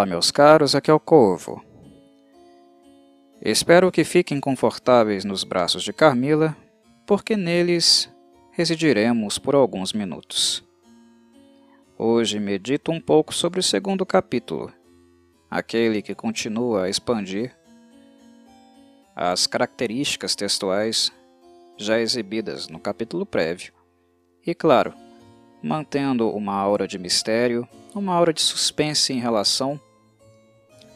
Olá, 0.00 0.06
meus 0.06 0.30
caros, 0.30 0.74
aqui 0.74 0.90
é 0.90 0.94
o 0.94 0.98
Corvo. 0.98 1.62
Espero 3.42 3.92
que 3.92 4.02
fiquem 4.02 4.40
confortáveis 4.40 5.26
nos 5.26 5.44
braços 5.44 5.82
de 5.82 5.92
Carmila, 5.92 6.56
porque 7.06 7.36
neles 7.36 8.10
residiremos 8.50 9.36
por 9.36 9.54
alguns 9.54 9.92
minutos. 9.92 10.64
Hoje 11.98 12.40
medito 12.40 12.90
um 12.90 12.98
pouco 12.98 13.34
sobre 13.34 13.60
o 13.60 13.62
segundo 13.62 14.06
capítulo, 14.06 14.72
aquele 15.50 16.00
que 16.00 16.14
continua 16.14 16.84
a 16.84 16.88
expandir 16.88 17.54
as 19.14 19.46
características 19.46 20.34
textuais 20.34 21.12
já 21.76 22.00
exibidas 22.00 22.68
no 22.68 22.80
capítulo 22.80 23.26
prévio, 23.26 23.74
e 24.46 24.54
claro, 24.54 24.94
mantendo 25.62 26.30
uma 26.30 26.54
aura 26.54 26.88
de 26.88 26.98
mistério, 26.98 27.68
uma 27.94 28.14
aura 28.14 28.32
de 28.32 28.40
suspense 28.40 29.12
em 29.12 29.20
relação 29.20 29.78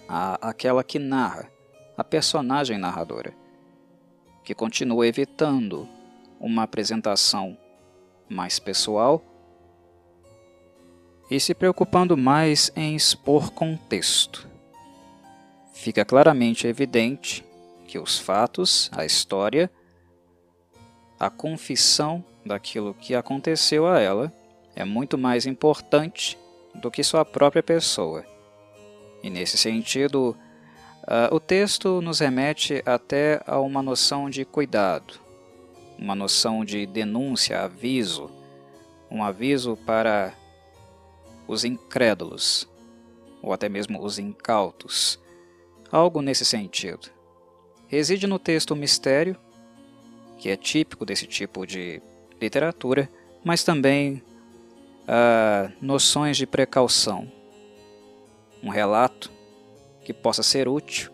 à 0.09 0.49
aquela 0.49 0.85
que 0.85 0.99
narra, 0.99 1.51
a 1.97 2.05
personagem 2.05 2.79
narradora, 2.79 3.33
que 4.43 4.55
continua 4.55 5.07
evitando 5.07 5.89
uma 6.39 6.65
apresentação 6.65 7.57
mais 8.29 8.59
pessoal 8.59 9.23
e 11.31 11.41
se 11.41 11.55
preocupando 11.55 12.17
mais 12.17 12.71
em 12.77 12.95
expor 12.95 13.51
contexto. 13.53 14.49
Fica 15.73 16.05
claramente 16.05 16.67
evidente 16.67 17.45
que 17.87 17.99
os 17.99 18.19
fatos, 18.19 18.91
a 18.93 19.05
história, 19.05 19.71
a 21.19 21.31
confissão 21.31 22.25
daquilo 22.45 22.95
que 22.95 23.15
aconteceu 23.15 23.87
a 23.87 23.99
ela 23.99 24.33
é 24.77 24.85
muito 24.85 25.17
mais 25.17 25.47
importante 25.47 26.39
do 26.75 26.91
que 26.91 27.03
sua 27.03 27.25
própria 27.25 27.63
pessoa. 27.63 28.34
E 29.25 29.31
nesse 29.31 29.57
sentido, 29.57 30.37
uh, 31.05 31.35
o 31.35 31.41
texto 31.41 32.03
nos 32.03 32.21
remete 32.21 32.83
até 32.85 33.41
a 33.47 33.59
uma 33.59 33.83
noção 33.83 34.29
de 34.29 34.45
cuidado, 34.45 35.15
uma 35.99 36.15
noção 36.15 36.63
de 36.63 36.85
denúncia, 36.85 37.63
aviso, 37.63 38.31
um 39.11 39.25
aviso 39.25 39.79
para 39.87 40.35
os 41.49 41.65
incrédulos, 41.65 42.69
ou 43.41 43.51
até 43.51 43.67
mesmo 43.67 44.05
os 44.05 44.19
incautos, 44.19 45.19
algo 45.91 46.21
nesse 46.21 46.45
sentido. 46.45 47.09
Reside 47.89 48.27
no 48.27 48.39
texto 48.39 48.73
o 48.73 48.77
mistério, 48.77 49.39
que 50.37 50.51
é 50.51 50.57
típico 50.57 51.07
desse 51.07 51.27
tipo 51.27 51.67
de 51.67 52.03
literatura, 52.39 53.11
mas 53.43 53.65
também 53.65 54.23
uh, 55.09 55.73
noções 55.81 56.37
de 56.37 56.47
precaução. 56.47 57.33
Um 58.65 58.71
relato 58.71 59.31
que 60.03 60.13
possa 60.13 60.43
ser 60.43 60.67
útil 60.69 61.13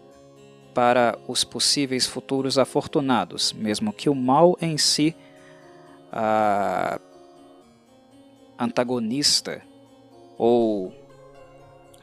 para 0.73 1.19
os 1.27 1.45
possíveis 1.45 2.06
futuros 2.06 2.59
afortunados, 2.59 3.53
mesmo 3.53 3.93
que 3.93 4.09
o 4.09 4.15
mal 4.15 4.56
em 4.62 4.79
si, 4.79 5.15
uh, 6.12 7.01
antagonista 8.59 9.62
ou 10.39 10.95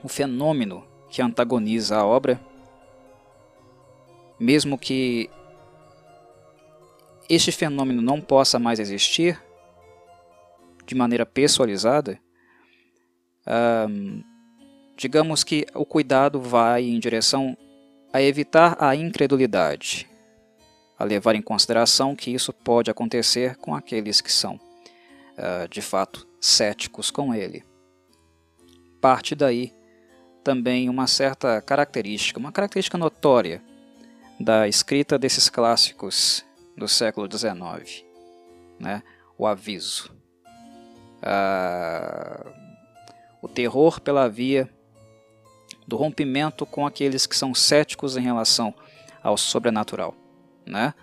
o 0.03 0.07
fenômeno 0.07 0.83
que 1.09 1.21
antagoniza 1.21 1.97
a 1.97 2.05
obra, 2.05 2.39
mesmo 4.39 4.77
que 4.77 5.29
este 7.29 7.51
fenômeno 7.51 8.01
não 8.01 8.21
possa 8.21 8.59
mais 8.59 8.79
existir, 8.79 9.41
de 10.85 10.95
maneira 10.95 11.25
pessoalizada, 11.25 12.19
um, 13.89 14.23
digamos 14.97 15.43
que 15.43 15.65
o 15.75 15.85
cuidado 15.85 16.41
vai 16.41 16.83
em 16.83 16.99
direção 16.99 17.55
a 18.11 18.21
evitar 18.21 18.75
a 18.79 18.95
incredulidade, 18.95 20.09
a 20.97 21.03
levar 21.03 21.35
em 21.35 21.41
consideração 21.41 22.15
que 22.15 22.31
isso 22.31 22.51
pode 22.51 22.89
acontecer 22.89 23.55
com 23.57 23.75
aqueles 23.75 24.19
que 24.19 24.31
são, 24.31 24.55
uh, 24.55 25.67
de 25.69 25.81
fato, 25.81 26.27
céticos 26.41 27.11
com 27.11 27.33
ele. 27.33 27.63
Parte 28.99 29.35
daí 29.35 29.71
também 30.43 30.89
uma 30.89 31.05
certa 31.05 31.61
característica, 31.61 32.39
uma 32.39 32.51
característica 32.51 32.97
notória 32.97 33.61
da 34.39 34.67
escrita 34.67 35.19
desses 35.19 35.49
clássicos 35.49 36.43
do 36.75 36.87
século 36.87 37.29
XIX, 37.31 38.03
né? 38.79 39.03
o 39.37 39.45
aviso 39.45 40.17
o 43.41 43.47
terror 43.47 43.99
pela 44.01 44.27
via 44.29 44.69
do 45.87 45.95
rompimento 45.95 46.65
com 46.65 46.85
aqueles 46.85 47.25
que 47.25 47.35
são 47.35 47.55
céticos 47.55 48.17
em 48.17 48.21
relação 48.21 48.73
ao 49.23 49.37
sobrenatural, 49.37 50.13
né? 50.65 50.93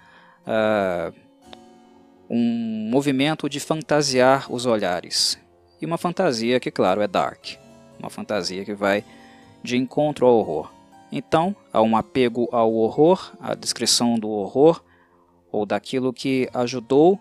um 2.28 2.88
movimento 2.90 3.48
de 3.48 3.60
fantasiar 3.60 4.52
os 4.52 4.66
olhares 4.66 5.38
e 5.80 5.86
uma 5.86 5.98
fantasia 5.98 6.60
que, 6.60 6.70
claro, 6.70 7.00
é 7.00 7.08
dark, 7.08 7.56
uma 7.98 8.10
fantasia 8.10 8.64
que 8.64 8.74
vai 8.74 9.04
de 9.62 9.76
encontro 9.76 10.26
ao 10.26 10.36
horror. 10.36 10.70
Então, 11.10 11.54
há 11.72 11.80
um 11.80 11.96
apego 11.96 12.48
ao 12.50 12.72
horror, 12.74 13.32
à 13.40 13.54
descrição 13.54 14.18
do 14.18 14.28
horror 14.28 14.82
ou 15.50 15.64
daquilo 15.64 16.12
que 16.12 16.48
ajudou 16.52 17.18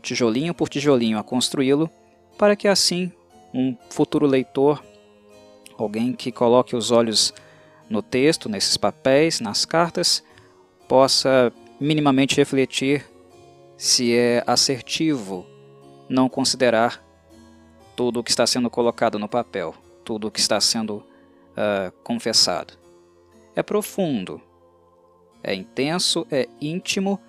tijolinho 0.00 0.54
por 0.54 0.68
tijolinho 0.68 1.18
a 1.18 1.22
construí-lo, 1.22 1.90
para 2.38 2.56
que 2.56 2.68
assim 2.68 3.12
um 3.54 3.76
futuro 3.90 4.26
leitor, 4.26 4.82
alguém 5.82 6.12
que 6.12 6.32
coloque 6.32 6.76
os 6.76 6.90
olhos 6.90 7.32
no 7.88 8.02
texto, 8.02 8.48
nesses 8.48 8.76
papéis, 8.76 9.40
nas 9.40 9.64
cartas, 9.64 10.22
possa 10.88 11.52
minimamente 11.80 12.36
refletir 12.36 13.04
se 13.76 14.14
é 14.14 14.42
assertivo 14.46 15.46
não 16.08 16.28
considerar 16.28 17.04
tudo 17.96 18.20
o 18.20 18.24
que 18.24 18.30
está 18.30 18.46
sendo 18.46 18.70
colocado 18.70 19.18
no 19.18 19.28
papel, 19.28 19.74
tudo 20.04 20.28
o 20.28 20.30
que 20.30 20.40
está 20.40 20.60
sendo 20.60 20.96
uh, 20.96 21.92
confessado. 22.02 22.74
É 23.54 23.62
profundo, 23.62 24.40
é 25.42 25.54
intenso, 25.54 26.26
é 26.30 26.48
íntimo, 26.60 27.20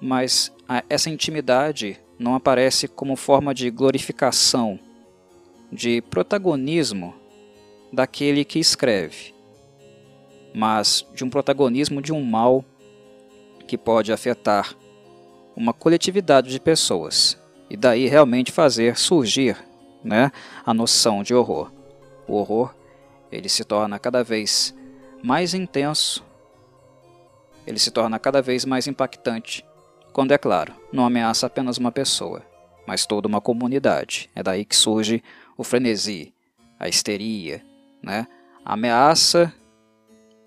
mas 0.00 0.52
essa 0.88 1.10
intimidade 1.10 1.98
não 2.18 2.34
aparece 2.34 2.86
como 2.86 3.16
forma 3.16 3.54
de 3.54 3.70
glorificação, 3.70 4.78
de 5.72 6.00
protagonismo 6.02 7.14
daquele 7.94 8.44
que 8.44 8.58
escreve, 8.58 9.34
mas 10.54 11.06
de 11.14 11.24
um 11.24 11.30
protagonismo 11.30 12.02
de 12.02 12.12
um 12.12 12.22
mal 12.22 12.64
que 13.66 13.78
pode 13.78 14.12
afetar 14.12 14.74
uma 15.56 15.72
coletividade 15.72 16.50
de 16.50 16.60
pessoas 16.60 17.38
e 17.70 17.76
daí 17.76 18.06
realmente 18.06 18.52
fazer 18.52 18.96
surgir 18.96 19.56
né, 20.02 20.30
a 20.64 20.74
noção 20.74 21.22
de 21.22 21.34
horror. 21.34 21.72
O 22.26 22.34
horror 22.34 22.74
ele 23.30 23.48
se 23.48 23.64
torna 23.64 23.98
cada 23.98 24.22
vez 24.22 24.74
mais 25.22 25.54
intenso, 25.54 26.24
ele 27.66 27.78
se 27.78 27.90
torna 27.90 28.18
cada 28.18 28.42
vez 28.42 28.64
mais 28.64 28.86
impactante 28.86 29.64
quando, 30.14 30.30
é 30.30 30.38
claro, 30.38 30.72
não 30.92 31.04
ameaça 31.04 31.46
apenas 31.46 31.76
uma 31.76 31.90
pessoa, 31.90 32.40
mas 32.86 33.04
toda 33.04 33.26
uma 33.26 33.40
comunidade. 33.40 34.30
É 34.32 34.44
daí 34.44 34.64
que 34.64 34.76
surge 34.76 35.20
o 35.56 35.64
frenesi, 35.64 36.32
a 36.78 36.88
histeria, 36.88 37.64
né? 38.04 38.26
ameaça 38.64 39.52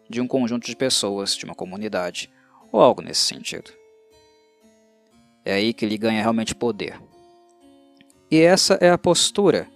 de 0.10 0.22
um 0.22 0.28
conjunto 0.28 0.66
de 0.66 0.76
pessoas, 0.76 1.36
de 1.36 1.46
uma 1.46 1.56
comunidade, 1.56 2.32
ou 2.72 2.82
algo 2.82 3.02
nesse 3.02 3.22
sentido. 3.22 3.72
É 5.44 5.54
aí 5.54 5.74
que 5.74 5.86
ele 5.86 5.98
ganha 5.98 6.22
realmente 6.22 6.56
poder. 6.56 7.00
E 8.30 8.40
essa 8.40 8.76
é 8.76 8.90
a 8.90 8.98
postura 8.98 9.68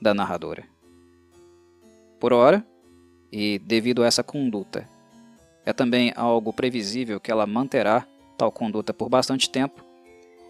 da 0.00 0.14
narradora. 0.14 0.64
Por 2.20 2.32
ora, 2.32 2.64
e 3.30 3.58
devido 3.58 4.02
a 4.02 4.06
essa 4.06 4.22
conduta, 4.22 4.88
é 5.64 5.72
também 5.72 6.12
algo 6.16 6.52
previsível 6.52 7.20
que 7.20 7.30
ela 7.30 7.46
manterá 7.46 8.06
tal 8.36 8.52
conduta 8.52 8.94
por 8.94 9.08
bastante 9.08 9.50
tempo, 9.50 9.84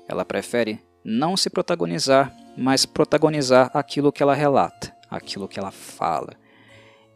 ela 0.07 0.25
prefere 0.25 0.79
não 1.03 1.37
se 1.37 1.49
protagonizar, 1.49 2.35
mas 2.57 2.85
protagonizar 2.85 3.71
aquilo 3.73 4.13
que 4.13 4.23
ela 4.23 4.35
relata, 4.35 4.95
aquilo 5.11 5.49
que 5.49 5.59
ela 5.59 5.71
fala. 5.71 6.35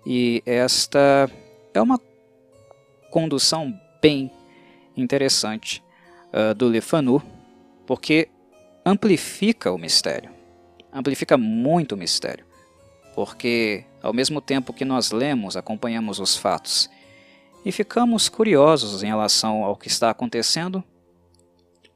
E 0.05 0.43
esta 0.45 1.31
é 1.73 1.81
uma 1.81 2.01
condução 3.11 3.79
bem 4.01 4.31
interessante 4.97 5.83
uh, 6.33 6.55
do 6.55 6.69
Le 6.69 6.81
Fanu, 6.81 7.23
porque 7.87 8.29
amplifica 8.85 9.71
o 9.73 9.79
mistério, 9.79 10.31
amplifica 10.93 11.37
muito 11.37 11.95
o 11.95 11.99
mistério, 11.99 12.45
porque 13.15 13.85
ao 14.03 14.13
mesmo 14.13 14.41
tempo 14.41 14.73
que 14.73 14.85
nós 14.85 15.13
lemos, 15.13 15.57
acompanhamos 15.57 16.19
os 16.19 16.37
fatos 16.37 16.91
e 17.65 17.71
ficamos 17.71 18.29
curiosos 18.29 19.03
em 19.03 19.07
relação 19.07 19.63
ao 19.65 19.77
que 19.77 19.87
está 19.87 20.11
acontecendo. 20.11 20.83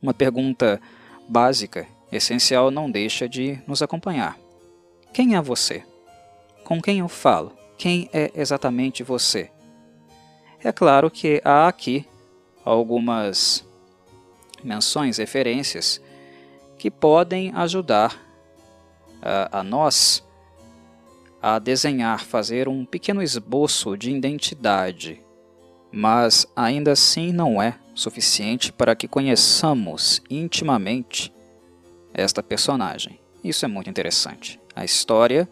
Uma 0.00 0.14
pergunta 0.14 0.81
básica, 1.29 1.87
essencial, 2.12 2.70
não 2.70 2.91
deixa 2.91 3.29
de 3.29 3.59
nos 3.67 3.82
acompanhar. 3.82 4.38
Quem 5.12 5.35
é 5.35 5.41
você? 5.41 5.82
Com 6.62 6.81
quem 6.81 7.00
eu 7.00 7.09
falo? 7.09 7.52
Quem 7.76 8.08
é 8.12 8.31
exatamente 8.34 9.02
você. 9.02 9.50
É 10.62 10.73
claro 10.73 11.11
que 11.11 11.40
há 11.44 11.69
aqui 11.69 12.06
algumas 12.64 13.64
menções, 14.62 15.19
referências 15.19 16.00
que 16.78 16.90
podem 16.90 17.52
ajudar 17.55 18.20
a, 19.23 19.61
a 19.61 19.62
nós 19.62 20.25
a 21.40 21.58
desenhar, 21.58 22.25
fazer 22.25 22.69
um 22.69 22.84
pequeno 22.84 23.23
esboço 23.23 23.96
de 23.96 24.11
identidade, 24.11 25.23
mas 25.93 26.46
ainda 26.56 26.93
assim 26.93 27.32
não 27.32 27.62
é 27.62 27.78
suficiente 27.94 28.73
para 28.73 28.96
que 28.96 29.06
conheçamos 29.06 30.20
intimamente 30.28 31.32
esta 32.12 32.43
personagem. 32.43 33.20
Isso 33.44 33.64
é 33.64 33.69
muito 33.69 33.88
interessante. 33.88 34.58
A 34.75 34.84
história, 34.84 35.49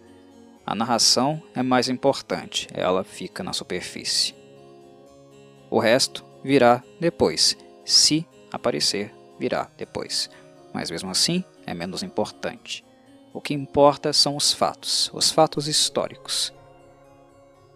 a 0.67 0.75
narração 0.75 1.43
é 1.55 1.63
mais 1.63 1.89
importante, 1.89 2.69
ela 2.73 3.05
fica 3.05 3.43
na 3.43 3.53
superfície. 3.53 4.35
O 5.71 5.79
resto 5.79 6.25
virá 6.43 6.83
depois, 6.99 7.57
se 7.85 8.27
aparecer, 8.51 9.13
virá 9.39 9.71
depois. 9.77 10.31
Mas 10.73 10.91
mesmo 10.91 11.11
assim, 11.11 11.45
é 11.67 11.75
menos 11.75 12.03
importante. 12.03 12.85
O 13.33 13.41
que 13.41 13.53
importa 13.53 14.13
são 14.13 14.37
os 14.37 14.53
fatos, 14.53 15.11
os 15.13 15.31
fatos 15.31 15.69
históricos. 15.69 16.53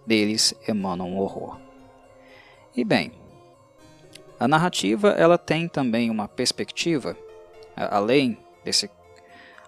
Deles 0.07 0.55
emanam 0.67 1.11
um 1.11 1.19
horror. 1.19 1.61
E 2.75 2.85
bem, 2.85 3.13
a 4.41 4.49
narrativa 4.49 5.11
ela 5.11 5.37
tem 5.37 5.69
também 5.69 6.11
uma 6.11 6.29
perspectiva, 6.29 7.17
além 7.77 8.39
desse 8.65 8.89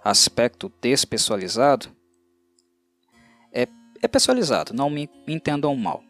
aspecto 0.02 0.72
despessoalizado, 0.80 1.90
é, 4.02 4.06
é 4.06 4.08
pessoalizado, 4.08 4.74
não 4.74 4.90
me 4.90 5.08
entendam 5.26 5.74
mal. 5.76 6.02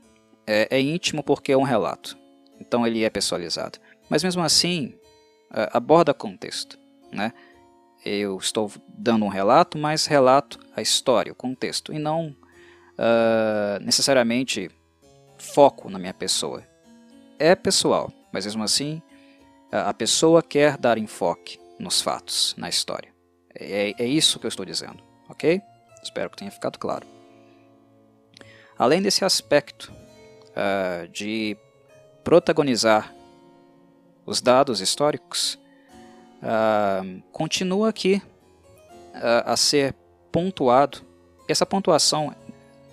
É, 0.47 0.69
é 0.71 0.81
íntimo 0.81 1.23
porque 1.23 1.53
é 1.53 1.57
um 1.57 1.63
relato, 1.63 2.17
então 2.61 2.87
ele 2.87 3.05
é 3.05 3.11
pessoalizado. 3.11 3.79
Mas 4.09 4.25
mesmo 4.25 4.43
assim, 4.43 4.95
aborda 5.73 6.13
contexto. 6.13 6.79
Né? 7.13 7.33
eu 8.05 8.39
estou 8.39 8.71
dando 8.89 9.25
um 9.25 9.29
relato, 9.29 9.79
mas 9.79 10.07
relato 10.07 10.59
a 10.75 10.81
história, 10.81 11.33
o 11.33 11.35
contexto, 11.35 11.93
e 11.93 11.99
não 11.99 12.29
uh, 12.29 13.83
necessariamente 13.83 14.71
foco 15.39 15.91
na 15.91 15.99
minha 15.99 16.15
pessoa. 16.15 16.63
É 17.39 17.55
pessoal, 17.55 18.13
mas 18.33 18.45
mesmo 18.45 18.63
assim 18.63 19.03
a 19.73 19.95
pessoa 19.95 20.43
quer 20.43 20.77
dar 20.77 20.99
enfoque 20.99 21.59
nos 21.79 22.01
fatos, 22.01 22.55
na 22.59 22.69
história. 22.69 23.13
É, 23.55 23.95
é 23.97 24.05
isso 24.05 24.39
que 24.39 24.47
eu 24.47 24.49
estou 24.49 24.67
dizendo, 24.67 25.01
ok? 25.29 25.63
Espero 26.03 26.29
que 26.29 26.39
tenha 26.39 26.51
ficado 26.51 26.79
claro. 26.79 27.07
Além 28.81 29.03
desse 29.03 29.27
aspecto 29.27 29.93
uh, 30.57 31.07
de 31.09 31.55
protagonizar 32.25 33.15
os 34.25 34.41
dados 34.41 34.81
históricos, 34.81 35.59
uh, 36.43 37.23
continua 37.31 37.91
aqui 37.91 38.23
uh, 39.17 39.45
a 39.45 39.55
ser 39.55 39.95
pontuado. 40.33 41.03
Essa 41.47 41.67
pontuação, 41.67 42.35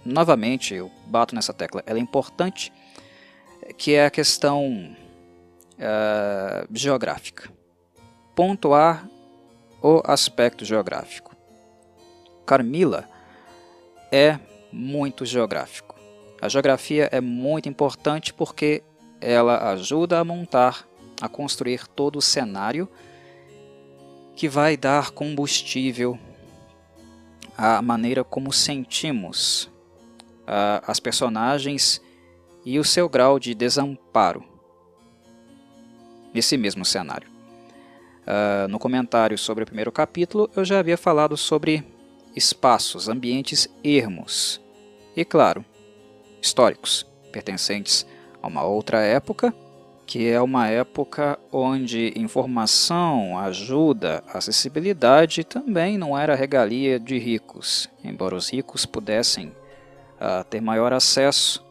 novamente, 0.04 0.74
eu 0.74 0.92
bato 1.06 1.34
nessa 1.34 1.54
tecla, 1.54 1.82
ela 1.86 2.00
é 2.00 2.02
importante, 2.02 2.74
que 3.78 3.94
é 3.94 4.08
a 4.08 4.12
questão 4.12 4.94
geográfica. 6.74 7.50
Pontuar 8.36 9.08
o 9.82 10.02
aspecto 10.04 10.66
geográfico. 10.66 11.34
Carmila 12.46 13.08
é 14.12 14.38
muito 14.72 15.26
geográfico. 15.26 15.96
A 16.42 16.48
geografia 16.48 17.10
é 17.12 17.20
muito 17.20 17.68
importante 17.68 18.34
porque 18.34 18.84
ela 19.20 19.72
ajuda 19.72 20.20
a 20.20 20.24
montar, 20.24 20.88
a 21.22 21.28
construir 21.28 21.88
todo 21.88 22.18
o 22.18 22.22
cenário 22.22 22.88
que 24.36 24.48
vai 24.48 24.78
dar 24.78 25.12
combustível 25.12 26.18
à 27.58 27.82
maneira 27.82 28.24
como 28.24 28.54
sentimos 28.54 29.64
uh, 30.44 30.84
as 30.86 31.00
personagens 31.00 32.00
e 32.64 32.78
o 32.78 32.84
seu 32.84 33.10
grau 33.10 33.40
de 33.40 33.56
desamparo 33.56 34.44
nesse 36.32 36.56
mesmo 36.56 36.86
cenário. 36.86 37.28
Uh, 38.28 38.68
no 38.68 38.78
comentário 38.78 39.38
sobre 39.38 39.64
o 39.64 39.66
primeiro 39.66 39.92
capítulo, 39.92 40.50
eu 40.56 40.64
já 40.64 40.78
havia 40.78 40.98
falado 40.98 41.36
sobre 41.36 41.84
espaços, 42.38 43.10
ambientes 43.10 43.68
ermos 43.84 44.62
e, 45.16 45.26
claro, 45.26 45.66
históricos, 46.42 47.06
pertencentes 47.32 48.06
a 48.42 48.48
uma 48.48 48.64
outra 48.64 49.02
época 49.02 49.54
que 50.08 50.26
é 50.30 50.42
uma 50.42 50.70
época 50.70 51.38
onde 51.52 52.14
informação, 52.16 53.38
ajuda, 53.38 54.24
acessibilidade 54.34 55.44
também 55.44 55.98
não 55.98 56.18
era 56.18 56.34
regalia 56.34 56.98
de 56.98 57.20
ricos, 57.20 57.90
embora 58.02 58.34
os 58.34 58.50
ricos 58.50 58.86
pudessem 58.86 59.48
uh, 59.50 60.46
ter 60.50 60.62
maior 60.62 60.94
acesso 60.94 61.64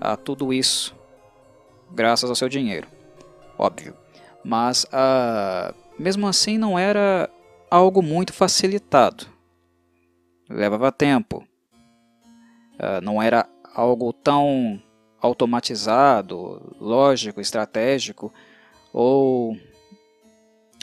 a 0.00 0.16
tudo 0.16 0.52
isso 0.52 0.92
graças 1.92 2.28
ao 2.28 2.34
seu 2.34 2.48
dinheiro, 2.48 2.88
óbvio. 3.56 3.94
Mas 4.44 4.82
uh, 4.84 5.72
mesmo 5.96 6.26
assim 6.26 6.58
não 6.58 6.76
era 6.76 7.30
algo 7.70 8.02
muito 8.02 8.32
facilitado, 8.32 9.26
levava 10.48 10.90
tempo, 10.90 11.46
uh, 12.74 13.00
não 13.02 13.22
era 13.22 13.48
algo 13.74 14.12
tão 14.12 14.82
automatizado, 15.20 16.76
lógico, 16.80 17.40
estratégico 17.40 18.32
ou 18.92 19.56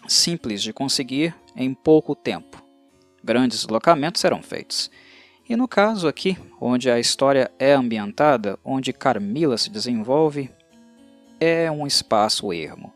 simples 0.08 0.62
de 0.62 0.74
conseguir 0.74 1.36
em 1.56 1.74
pouco 1.74 2.16
tempo. 2.16 2.64
Grandes 3.24 3.60
deslocamentos 3.60 4.22
serão 4.22 4.42
feitos. 4.42 4.92
E 5.48 5.56
no 5.56 5.68
caso 5.68 6.08
aqui, 6.08 6.38
onde 6.60 6.90
a 6.90 7.00
história 7.00 7.52
é 7.60 7.74
ambientada, 7.74 8.60
onde 8.64 8.92
Carmila 8.92 9.58
se 9.58 9.70
desenvolve, 9.70 10.50
é 11.40 11.70
um 11.70 11.86
espaço 11.86 12.52
ermo. 12.52 12.94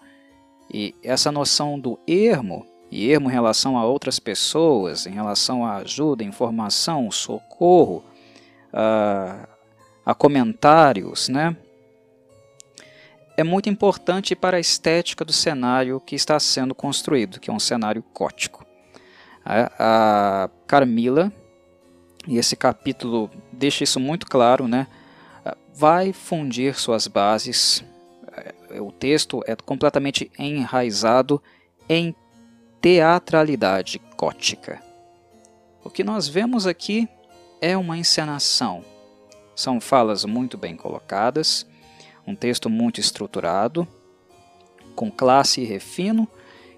E 0.71 0.95
essa 1.03 1.31
noção 1.31 1.79
do 1.79 1.99
ermo, 2.07 2.65
e 2.91 3.11
ermo 3.11 3.29
em 3.29 3.33
relação 3.33 3.77
a 3.77 3.85
outras 3.85 4.19
pessoas, 4.19 5.05
em 5.05 5.11
relação 5.11 5.65
à 5.65 5.77
ajuda, 5.77 6.23
informação, 6.23 7.09
socorro, 7.11 8.03
uh, 8.73 9.47
a 10.05 10.13
comentários, 10.13 11.29
né? 11.29 11.55
É 13.37 13.43
muito 13.43 13.69
importante 13.69 14.35
para 14.35 14.57
a 14.57 14.59
estética 14.59 15.23
do 15.23 15.31
cenário 15.31 15.99
que 16.01 16.15
está 16.15 16.39
sendo 16.39 16.75
construído, 16.75 17.39
que 17.39 17.49
é 17.49 17.53
um 17.53 17.59
cenário 17.59 18.03
gótico. 18.13 18.65
A 19.45 20.49
Carmila, 20.67 21.31
e 22.27 22.37
esse 22.37 22.55
capítulo 22.55 23.31
deixa 23.51 23.83
isso 23.83 23.99
muito 23.99 24.27
claro, 24.27 24.67
né? 24.67 24.87
vai 25.79 26.11
fundir 26.11 26.75
suas 26.75 27.07
bases. 27.07 27.85
É, 28.69 28.81
o 28.81 28.91
texto 28.91 29.41
é 29.47 29.55
completamente 29.55 30.29
enraizado 30.37 31.41
em 31.87 32.13
teatralidade 32.81 34.01
gótica. 34.17 34.81
O 35.83 35.89
que 35.89 36.03
nós 36.03 36.27
vemos 36.27 36.65
aqui 36.65 37.09
é 37.61 37.75
uma 37.75 37.97
encenação, 37.97 38.83
são 39.55 39.81
falas 39.81 40.23
muito 40.23 40.57
bem 40.57 40.75
colocadas, 40.75 41.65
um 42.25 42.35
texto 42.35 42.69
muito 42.69 42.99
estruturado, 42.99 43.87
com 44.95 45.11
classe 45.11 45.61
e 45.61 45.65
refino, 45.65 46.27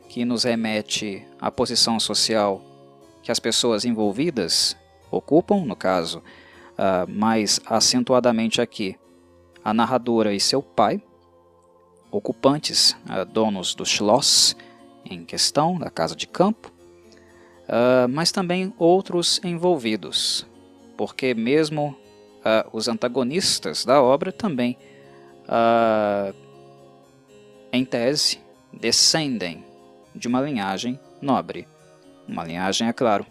que 0.10 0.26
nos 0.26 0.44
remete 0.44 1.26
à 1.40 1.52
posição 1.52 2.00
social 2.00 2.62
que 3.22 3.32
as 3.32 3.40
pessoas 3.40 3.86
envolvidas 3.86 4.76
ocupam, 5.12 5.64
no 5.64 5.76
caso, 5.76 6.20
uh, 6.20 7.10
mais 7.10 7.60
acentuadamente 7.66 8.60
aqui, 8.60 8.98
a 9.64 9.74
narradora 9.74 10.34
e 10.34 10.40
seu 10.40 10.64
pai, 10.64 11.02
ocupantes, 12.10 12.96
uh, 13.06 13.24
donos 13.24 13.76
do 13.76 13.86
Schloss 13.86 14.56
em 15.16 15.26
questão, 15.26 15.78
da 15.78 15.90
casa 15.90 16.16
de 16.16 16.28
campo, 16.28 16.72
uh, 17.68 18.08
mas 18.10 18.32
também 18.32 18.74
outros 18.78 19.40
envolvidos, 19.44 20.46
porque 20.98 21.34
mesmo 21.34 21.96
uh, 22.40 22.70
os 22.72 22.88
antagonistas 22.88 23.86
da 23.86 24.02
obra 24.02 24.32
também, 24.32 24.78
uh, 25.48 26.36
em 27.72 27.86
tese, 27.86 28.40
descendem 28.74 29.64
de 30.14 30.28
uma 30.28 30.42
linhagem 30.42 31.00
nobre. 31.22 31.68
Uma 32.28 32.44
linhagem, 32.44 32.88
é 32.88 32.94
claro, 32.94 33.26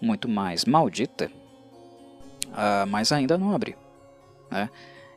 muito 0.00 0.28
mais 0.28 0.64
maldita, 0.64 1.30
mas 2.88 3.12
ainda 3.12 3.36
nobre. 3.36 3.76
Né? 4.50 4.68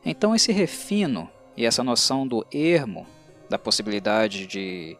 Então, 0.05 0.35
esse 0.35 0.51
refino 0.51 1.29
e 1.55 1.65
essa 1.65 1.83
noção 1.83 2.27
do 2.27 2.45
ermo, 2.51 3.07
da 3.49 3.57
possibilidade 3.57 4.45
de 4.45 4.97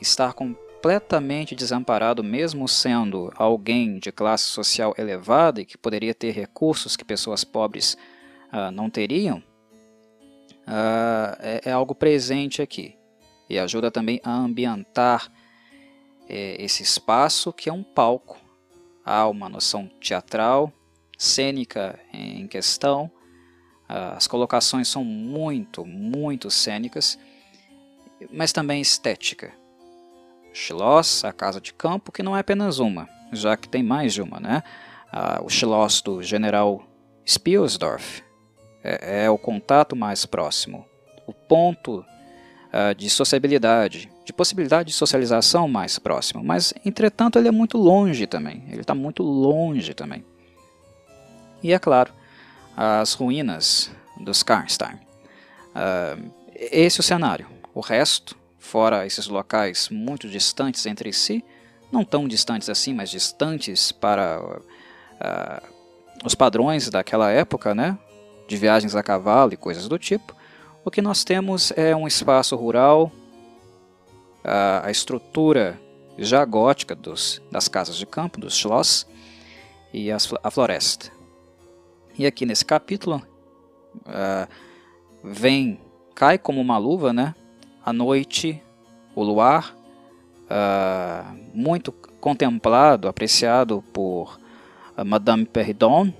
estar 0.00 0.32
com 0.32 0.54
completamente 0.78 1.56
desamparado, 1.56 2.22
mesmo 2.22 2.68
sendo 2.68 3.32
alguém 3.34 3.98
de 3.98 4.12
classe 4.12 4.44
social 4.44 4.94
elevada 4.96 5.60
e 5.60 5.64
que 5.64 5.76
poderia 5.76 6.14
ter 6.14 6.30
recursos 6.30 6.96
que 6.96 7.04
pessoas 7.04 7.42
pobres 7.42 7.96
uh, 8.52 8.70
não 8.70 8.88
teriam, 8.88 9.38
uh, 9.38 11.34
é, 11.40 11.62
é, 11.64 11.72
algo 11.72 11.96
presente 11.96 12.62
aqui 12.62 12.96
e 13.50 13.58
ajuda 13.58 13.90
também 13.90 14.20
a 14.22 14.32
ambientar 14.32 15.32
é, 16.28 16.62
esse 16.62 16.84
espaço 16.84 17.52
que 17.52 17.68
é 17.68 17.72
um 17.72 17.82
palco. 17.82 18.38
Há 19.04 19.26
uma 19.26 19.48
noção 19.48 19.88
teatral, 20.00 20.72
cênica 21.16 21.98
em 22.12 22.46
questão, 22.46 23.10
as 23.88 24.26
colocações 24.26 24.86
são 24.86 25.02
muito, 25.02 25.82
muito 25.82 26.50
cênicas, 26.50 27.18
mas 28.30 28.52
também 28.52 28.82
estética. 28.82 29.50
Schloss, 30.58 31.24
a 31.24 31.32
casa 31.32 31.60
de 31.60 31.72
campo, 31.72 32.10
que 32.10 32.22
não 32.22 32.36
é 32.36 32.40
apenas 32.40 32.80
uma, 32.80 33.08
já 33.32 33.56
que 33.56 33.68
tem 33.68 33.82
mais 33.82 34.12
de 34.12 34.20
uma, 34.20 34.40
né? 34.40 34.62
Ah, 35.12 35.40
o 35.42 35.48
Schloss 35.48 36.02
do 36.02 36.22
general 36.22 36.82
Spielsdorf 37.26 38.22
é, 38.82 39.24
é, 39.24 39.30
o 39.30 39.38
contato 39.38 39.94
mais 39.94 40.26
próximo, 40.26 40.84
o 41.26 41.32
ponto 41.32 42.04
ah, 42.72 42.92
de 42.92 43.08
sociabilidade, 43.08 44.10
de 44.24 44.32
possibilidade 44.32 44.88
de 44.88 44.94
socialização 44.94 45.68
mais 45.68 45.98
próximo, 45.98 46.42
mas 46.42 46.74
entretanto 46.84 47.38
ele 47.38 47.48
é 47.48 47.52
muito 47.52 47.78
longe 47.78 48.26
também, 48.26 48.64
ele 48.68 48.80
está 48.80 48.94
muito 48.94 49.22
longe 49.22 49.94
também. 49.94 50.24
E 51.62 51.72
é 51.72 51.78
claro, 51.78 52.12
as 52.76 53.14
ruínas 53.14 53.90
dos 54.20 54.42
Karnstein. 54.42 54.94
Uh, 55.74 56.30
esse 56.54 56.98
é 56.98 57.00
o 57.00 57.04
cenário. 57.04 57.46
O 57.74 57.80
resto, 57.80 58.36
fora 58.58 59.06
esses 59.06 59.26
locais 59.28 59.88
muito 59.90 60.28
distantes 60.28 60.84
entre 60.86 61.12
si, 61.12 61.44
não 61.90 62.04
tão 62.04 62.28
distantes 62.28 62.68
assim, 62.68 62.92
mas 62.92 63.10
distantes 63.10 63.92
para 63.92 64.40
uh, 64.40 65.68
os 66.24 66.34
padrões 66.34 66.90
daquela 66.90 67.30
época, 67.30 67.74
né? 67.74 67.98
de 68.48 68.56
viagens 68.56 68.96
a 68.96 69.02
cavalo 69.02 69.52
e 69.52 69.56
coisas 69.56 69.86
do 69.86 69.98
tipo, 69.98 70.34
o 70.84 70.90
que 70.90 71.02
nós 71.02 71.22
temos 71.22 71.70
é 71.76 71.94
um 71.94 72.06
espaço 72.06 72.56
rural, 72.56 73.12
a, 74.42 74.86
a 74.86 74.90
estrutura 74.90 75.78
já 76.16 76.44
gótica 76.44 76.96
dos, 76.96 77.42
das 77.52 77.68
casas 77.68 77.96
de 77.96 78.06
campo, 78.06 78.40
dos 78.40 78.56
schloss, 78.56 79.06
e 79.92 80.10
as, 80.10 80.32
a 80.42 80.50
floresta. 80.50 81.12
E 82.18 82.26
aqui 82.26 82.44
nesse 82.46 82.64
capítulo 82.64 83.22
uh, 83.96 84.48
vem, 85.22 85.78
cai 86.14 86.38
como 86.38 86.60
uma 86.60 86.78
luva, 86.78 87.12
né? 87.12 87.34
A 87.88 87.92
noite, 87.94 88.62
o 89.14 89.24
luar, 89.24 89.74
uh, 90.44 91.38
muito 91.54 91.90
contemplado, 92.20 93.08
apreciado 93.08 93.82
por 93.94 94.38
uh, 94.94 95.02
Madame 95.06 95.46
Perridon, 95.46 96.12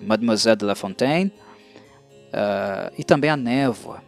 Mademoiselle 0.00 0.56
de 0.56 0.64
La 0.64 0.74
Fontaine, 0.74 1.30
e 2.96 3.04
também 3.04 3.28
a 3.28 3.36
névoa, 3.36 4.02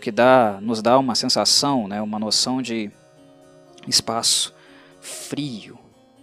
que 0.00 0.10
dá, 0.10 0.58
nos 0.60 0.82
dá 0.82 0.98
uma 0.98 1.14
sensação, 1.14 1.86
né? 1.86 2.02
Uma 2.02 2.18
noção 2.18 2.60
de 2.60 2.90
espaço 3.86 4.52
frio, 5.00 5.78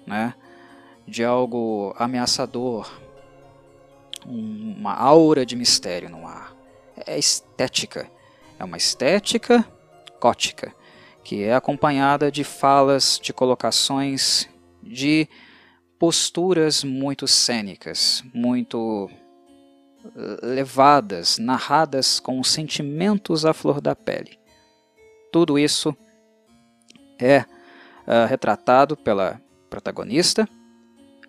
né? 0.06 0.34
De 1.08 1.24
algo 1.24 1.96
ameaçador, 1.98 2.92
uma 4.26 4.94
aura 4.94 5.46
de 5.46 5.56
mistério 5.56 6.10
no 6.10 6.28
ar. 6.28 6.54
É 7.08 7.18
estética. 7.18 8.12
É 8.60 8.64
uma 8.64 8.78
estética 8.78 9.66
gótica, 10.20 10.74
que 11.24 11.44
é 11.44 11.54
acompanhada 11.54 12.32
de 12.32 12.44
falas, 12.44 13.20
de 13.22 13.34
colocações, 13.34 14.48
de 14.82 15.28
posturas 16.00 16.84
muito 16.84 17.28
cênicas, 17.28 18.24
muito 18.34 19.10
eh, 20.06 20.46
levadas, 20.46 21.38
narradas 21.38 22.20
com 22.20 22.44
sentimentos 22.44 23.46
à 23.46 23.54
flor 23.54 23.80
da 23.80 23.96
pele. 23.96 24.38
Tudo 25.32 25.58
isso 25.58 25.96
é 27.20 27.40
uh, 27.40 28.28
retratado 28.28 28.98
pela 28.98 29.42
protagonista 29.70 30.48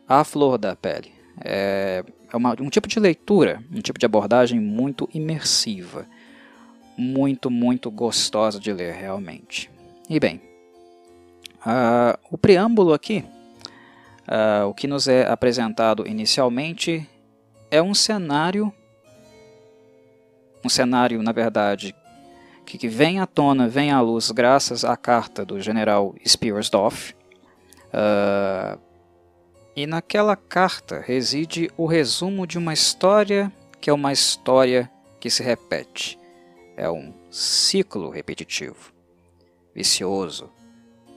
à 0.09 0.25
flor 0.25 0.59
da 0.59 0.75
pele. 0.75 1.13
É, 1.43 2.05
é 2.33 2.37
uma, 2.37 2.55
um 2.61 2.69
tipo 2.69 2.89
de 2.89 2.99
leitura, 2.99 3.63
um 3.73 3.81
tipo 3.81 3.99
de 3.99 4.07
abordagem 4.07 4.61
muito 4.61 5.09
imersiva, 5.15 6.07
muito, 6.97 7.51
muito 7.51 7.91
gostosa 7.91 8.59
de 8.59 8.73
ler 8.73 8.95
realmente. 8.95 9.71
E 10.09 10.21
bem, 10.21 10.41
uh, 11.67 12.19
o 12.31 12.39
preâmbulo 12.39 12.93
aqui, 12.93 13.25
uh, 14.29 14.67
o 14.69 14.75
que 14.75 14.87
nos 14.87 15.09
é 15.09 15.27
apresentado 15.29 16.07
inicialmente 16.07 17.09
é 17.71 17.83
um 17.83 17.95
cenário, 17.95 18.73
um 20.65 20.69
cenário, 20.69 21.23
na 21.23 21.33
verdade, 21.33 21.95
que, 22.65 22.79
que 22.79 22.89
vem 22.89 23.21
à 23.21 23.27
tona, 23.27 23.69
vem 23.69 23.91
à 23.91 24.01
luz 24.01 24.31
graças 24.31 24.85
à 24.85 24.97
carta 24.97 25.45
do 25.45 25.61
general 25.61 26.15
Spiersdorf, 26.27 27.15
uh, 27.93 28.79
e 29.77 29.87
naquela 29.87 30.37
carta 30.37 31.01
reside 31.01 31.71
o 31.77 31.87
resumo 31.87 32.47
de 32.47 32.59
uma 32.59 32.73
história 32.73 33.53
que 33.81 33.91
é 33.91 33.93
uma 33.93 34.13
história 34.13 34.91
que 35.19 35.29
se 35.29 35.43
repete. 35.43 36.19
É 36.77 36.91
um 36.91 37.13
ciclo 37.31 38.11
repetitivo, 38.11 38.93
vicioso, 39.75 40.51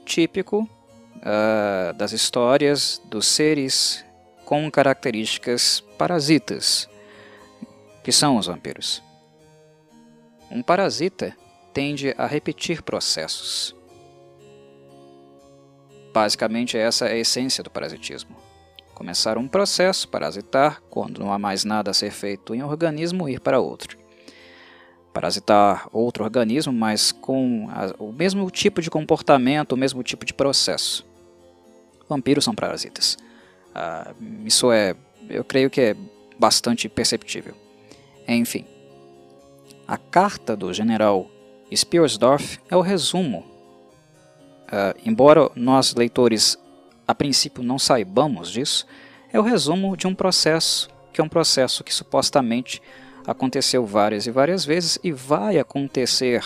típico 0.06 0.70
uh, 1.18 1.94
das 1.94 2.12
histórias 2.12 3.02
dos 3.06 3.28
seres 3.28 4.06
com 4.46 4.70
características 4.70 5.82
parasitas, 5.98 6.88
que 8.04 8.12
são 8.12 8.38
os 8.38 8.48
vampiros. 8.48 9.02
Um 10.50 10.62
parasita 10.62 11.36
tende 11.74 12.14
a 12.18 12.26
repetir 12.26 12.82
processos. 12.82 13.76
Basicamente, 16.14 16.78
essa 16.78 17.08
é 17.08 17.14
a 17.14 17.18
essência 17.18 17.64
do 17.64 17.70
parasitismo 17.70 18.48
começar 18.98 19.38
um 19.38 19.48
processo, 19.48 20.08
parasitar, 20.08 20.82
quando 20.90 21.20
não 21.20 21.32
há 21.32 21.38
mais 21.38 21.64
nada 21.64 21.92
a 21.92 21.94
ser 21.94 22.10
feito 22.10 22.56
em 22.56 22.64
um 22.64 22.68
organismo, 22.68 23.30
ir 23.30 23.40
para 23.40 23.60
outro. 23.60 23.96
Parasitar 25.18 25.90
outro 25.92 26.24
organismo, 26.24 26.72
mas 26.72 27.12
com 27.12 27.68
a, 27.72 27.92
o 27.98 28.12
mesmo 28.12 28.52
tipo 28.52 28.84
de 28.84 28.90
comportamento, 28.92 29.72
o 29.72 29.78
mesmo 29.78 30.04
tipo 30.04 30.24
de 30.24 30.32
processo. 30.32 31.04
Vampiros 32.08 32.46
são 32.46 32.54
parasitas. 32.54 33.18
Ah, 33.74 34.14
isso 34.46 34.72
é, 34.72 34.96
eu 35.28 35.44
creio 35.44 35.72
que 35.72 35.82
é 35.82 35.96
bastante 36.38 36.88
perceptível. 36.88 37.56
Enfim, 38.28 38.64
a 39.88 39.98
carta 39.98 40.56
do 40.56 40.72
general 40.72 41.28
Spiersdorf 41.76 42.60
é 42.70 42.78
o 42.78 42.82
resumo. 42.82 43.40
Uh, 44.68 44.94
embora 45.04 45.50
nós, 45.56 45.96
leitores, 45.96 46.60
a 47.08 47.16
princípio 47.16 47.64
não 47.64 47.80
saibamos 47.80 48.52
disso, 48.52 48.86
é 49.34 49.40
o 49.40 49.44
resumo 49.44 49.98
de 49.98 50.06
um 50.06 50.14
processo, 50.14 50.92
que 51.12 51.20
é 51.20 51.24
um 51.24 51.30
processo 51.30 51.84
que 51.84 51.92
supostamente 51.92 52.84
aconteceu 53.28 53.86
várias 53.86 54.26
e 54.26 54.32
várias 54.32 54.66
vezes 54.66 54.98
e 55.04 55.12
vai 55.12 55.60
acontecer 55.60 56.42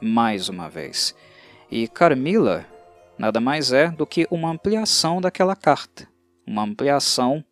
mais 0.00 0.48
uma 0.48 0.68
vez. 0.68 1.14
E 1.70 1.86
Carmila 1.86 2.66
nada 3.16 3.40
mais 3.40 3.72
é 3.72 3.88
do 3.88 4.06
que 4.06 4.26
uma 4.30 4.50
ampliação 4.50 5.20
daquela 5.20 5.54
carta, 5.54 6.08
uma 6.46 6.62
ampliação 6.62 7.44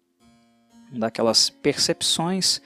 daquelas 0.91 1.51
percepções, 1.51 2.61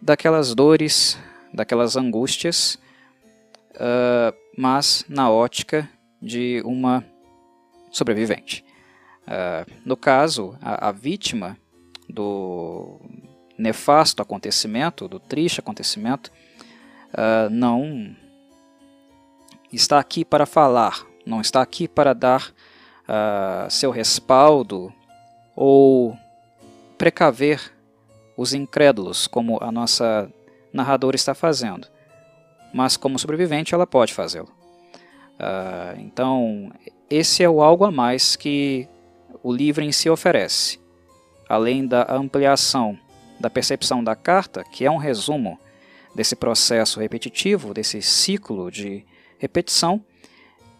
daquelas 0.00 0.54
dores, 0.54 1.18
daquelas 1.52 1.96
angústias, 1.96 2.78
uh, 3.74 4.36
mas 4.56 5.04
na 5.08 5.30
ótica 5.30 5.88
de 6.20 6.62
uma 6.64 7.04
sobrevivente. 7.90 8.64
Uh, 9.22 9.70
no 9.84 9.96
caso, 9.96 10.56
a, 10.60 10.88
a, 10.88 10.92
vítima 10.92 11.56
do 12.08 13.00
nefasto 13.60 14.22
acontecimento, 14.22 15.06
do 15.06 15.20
triste 15.20 15.60
acontecimento, 15.60 16.32
uh, 17.12 17.50
não 17.50 18.16
está 19.72 19.98
aqui 19.98 20.24
para 20.24 20.46
falar, 20.46 21.06
não 21.26 21.40
está 21.40 21.60
aqui 21.60 21.86
para 21.86 22.14
dar 22.14 22.48
uh, 22.48 23.70
seu 23.70 23.90
respaldo 23.90 24.92
ou 25.54 26.16
precaver 26.96 27.72
os 28.36 28.54
incrédulos, 28.54 29.26
como 29.26 29.58
a 29.62 29.70
nossa 29.70 30.30
narradora 30.72 31.16
está 31.16 31.34
fazendo. 31.34 31.86
Mas, 32.72 32.96
como 32.96 33.18
sobrevivente, 33.18 33.74
ela 33.74 33.86
pode 33.86 34.14
fazê-lo. 34.14 34.48
Uh, 35.38 35.98
então, 35.98 36.72
esse 37.10 37.42
é 37.42 37.48
o 37.48 37.62
algo 37.62 37.84
a 37.84 37.90
mais 37.90 38.36
que 38.36 38.88
o 39.42 39.52
livro 39.52 39.82
em 39.82 39.92
si 39.92 40.08
oferece, 40.08 40.78
além 41.48 41.86
da 41.86 42.06
ampliação 42.14 42.98
da 43.40 43.48
percepção 43.48 44.04
da 44.04 44.14
carta, 44.14 44.62
que 44.62 44.84
é 44.84 44.90
um 44.90 44.98
resumo 44.98 45.58
desse 46.14 46.36
processo 46.36 47.00
repetitivo, 47.00 47.72
desse 47.72 48.02
ciclo 48.02 48.70
de 48.70 49.04
repetição, 49.38 50.04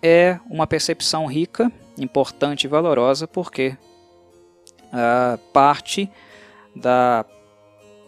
é 0.02 0.38
uma 0.48 0.66
percepção 0.66 1.26
rica, 1.26 1.72
importante 1.98 2.64
e 2.64 2.68
valorosa 2.68 3.26
porque 3.26 3.76
uh, 4.86 5.38
parte 5.52 6.10
da, 6.76 7.24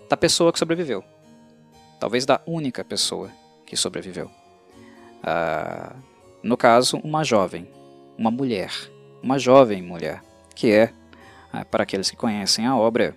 da 0.09 0.16
pessoa 0.16 0.52
que 0.52 0.59
sobreviveu. 0.59 1.02
Talvez 1.99 2.26
da 2.26 2.40
única 2.47 2.85
pessoa 2.85 3.30
que 3.64 3.76
sobreviveu. 3.76 4.30
Uh, 5.23 5.97
no 6.42 6.56
caso, 6.56 6.99
uma 6.99 7.25
jovem, 7.25 7.68
uma 8.18 8.30
mulher, 8.30 8.73
uma 9.23 9.38
jovem 9.38 9.80
mulher, 9.82 10.21
que 10.54 10.73
é, 10.73 10.92
uh, 11.54 11.64
para 11.66 11.85
aqueles 11.85 12.11
que 12.11 12.16
conhecem 12.16 12.66
a 12.66 12.76
obra, 12.76 13.16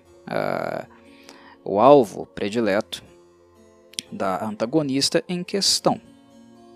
o 1.65 1.79
alvo 1.79 2.27
predileto 2.27 3.03
da 4.11 4.45
antagonista 4.45 5.23
em 5.27 5.43
questão. 5.43 5.99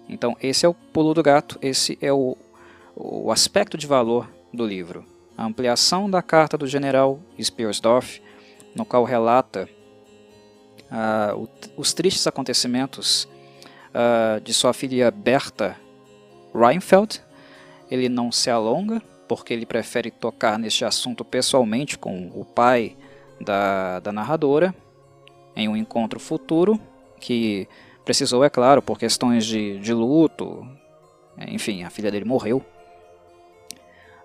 Então, 0.10 0.36
esse 0.41 0.65
é 0.65 0.69
o 0.69 0.74
pulo 0.74 1.13
do 1.13 1.22
gato, 1.22 1.60
esse 1.62 1.98
é 2.01 2.12
o, 2.12 2.36
o 2.96 3.31
aspecto 3.31 3.77
de 3.77 3.86
valor 3.86 4.27
do 4.51 4.65
livro. 4.65 5.05
A 5.38 5.46
ampliação 5.46 6.10
da 6.10 6.24
carta 6.24 6.58
do 6.58 6.65
general 6.65 7.19
Spearsdorf, 7.39 8.19
no 8.75 8.84
qual 8.84 9.03
relata 9.03 9.69
uh, 10.89 11.48
os 11.77 11.93
tristes 11.93 12.25
acontecimentos 12.25 13.29
uh, 13.89 14.41
de 14.41 14.53
sua 14.53 14.74
filha 14.74 15.12
Berta 15.12 15.77
Reinfeld. 16.53 17.22
Ele 17.89 18.10
não 18.10 18.31
se 18.31 18.50
alonga, 18.50 19.01
porque 19.27 19.53
ele 19.53 19.65
prefere 19.65 20.10
tocar 20.10 20.58
neste 20.58 20.84
assunto 20.84 21.24
pessoalmente 21.24 21.98
com 21.98 22.31
o 22.34 22.43
pai 22.43 22.98
da, 23.41 24.00
da 24.00 24.12
narradora, 24.12 24.74
em 25.55 25.67
um 25.67 25.75
encontro 25.75 26.19
futuro, 26.19 26.79
que 27.19 27.67
precisou, 28.05 28.43
é 28.43 28.50
claro, 28.50 28.81
por 28.81 28.98
questões 28.98 29.46
de, 29.46 29.79
de 29.79 29.93
luto, 29.93 30.67
enfim, 31.48 31.84
a 31.84 31.89
filha 31.89 32.12
dele 32.12 32.25
morreu. 32.25 32.63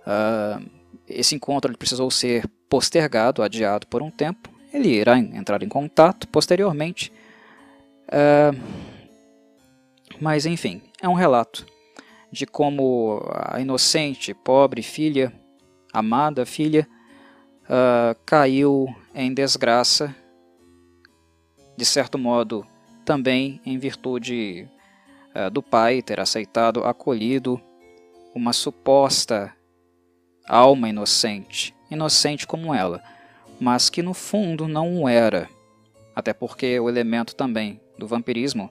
Uh, 0.06 0.64
esse 1.09 1.35
encontro 1.35 1.71
ele 1.71 1.78
precisou 1.78 2.11
ser 2.11 2.49
postergado, 2.68 3.42
adiado 3.42 3.87
por 3.87 4.02
um 4.02 4.11
tempo. 4.11 4.50
Ele 4.73 4.88
irá 4.88 5.18
entrar 5.18 5.62
em 5.62 5.68
contato 5.68 6.26
posteriormente. 6.28 7.12
Uh, 8.09 8.59
mas, 10.21 10.47
enfim, 10.47 10.83
é 11.00 11.09
um 11.09 11.14
relato 11.14 11.66
de 12.30 12.47
como 12.47 13.23
a 13.33 13.61
inocente, 13.61 14.35
pobre 14.35 14.83
filha, 14.83 15.33
amada 15.92 16.44
filha, 16.44 16.88
uh, 17.64 18.18
caiu 18.25 18.94
em 19.14 19.33
desgraça, 19.33 20.14
de 21.76 21.85
certo 21.85 22.18
modo 22.18 22.66
também 23.04 23.61
em 23.64 23.78
virtude 23.78 24.68
uh, 25.35 25.50
do 25.50 25.62
pai 25.62 26.02
ter 26.02 26.21
aceitado, 26.21 26.85
acolhido 26.85 27.61
uma 28.35 28.52
suposta 28.52 29.54
alma 30.47 30.88
inocente, 30.88 31.75
inocente 31.90 32.47
como 32.47 32.75
ela, 32.75 33.02
mas 33.61 33.88
que 33.88 34.02
no 34.02 34.12
fundo 34.12 34.68
não 34.68 35.09
era, 35.09 35.49
até 36.14 36.33
porque 36.33 36.78
o 36.78 36.88
elemento 36.88 37.35
também 37.35 37.80
do 37.99 38.06
vampirismo, 38.06 38.71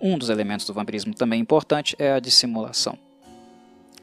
um 0.00 0.18
dos 0.18 0.30
elementos 0.30 0.66
do 0.66 0.74
vampirismo 0.74 1.14
também 1.14 1.40
importante 1.40 1.94
é 1.98 2.12
a 2.12 2.20
dissimulação, 2.20 2.98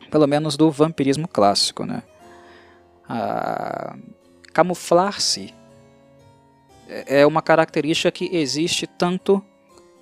pelo 0.10 0.28
menos 0.28 0.56
do 0.56 0.72
vampirismo 0.72 1.28
clássico, 1.28 1.86
né? 1.86 2.04
Ah, 3.08 3.98
camuflar-se 4.52 5.54
é 6.88 7.26
uma 7.26 7.42
característica 7.42 8.12
que 8.12 8.36
existe 8.36 8.88
tanto 8.88 9.44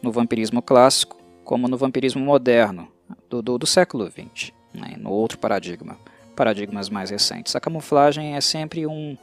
no 0.01 0.11
vampirismo 0.11 0.61
clássico 0.61 1.17
como 1.43 1.67
no 1.67 1.77
vampirismo 1.77 2.23
moderno 2.23 2.87
do, 3.29 3.41
do, 3.41 3.57
do 3.57 3.65
século 3.65 4.09
XX, 4.09 4.51
né, 4.73 4.95
no 4.97 5.11
outro 5.11 5.37
paradigma, 5.37 5.97
paradigmas 6.35 6.89
mais 6.89 7.09
recentes. 7.09 7.55
A 7.55 7.59
camuflagem 7.59 8.35
é 8.35 8.41
sempre 8.41 8.85
um 8.85 9.17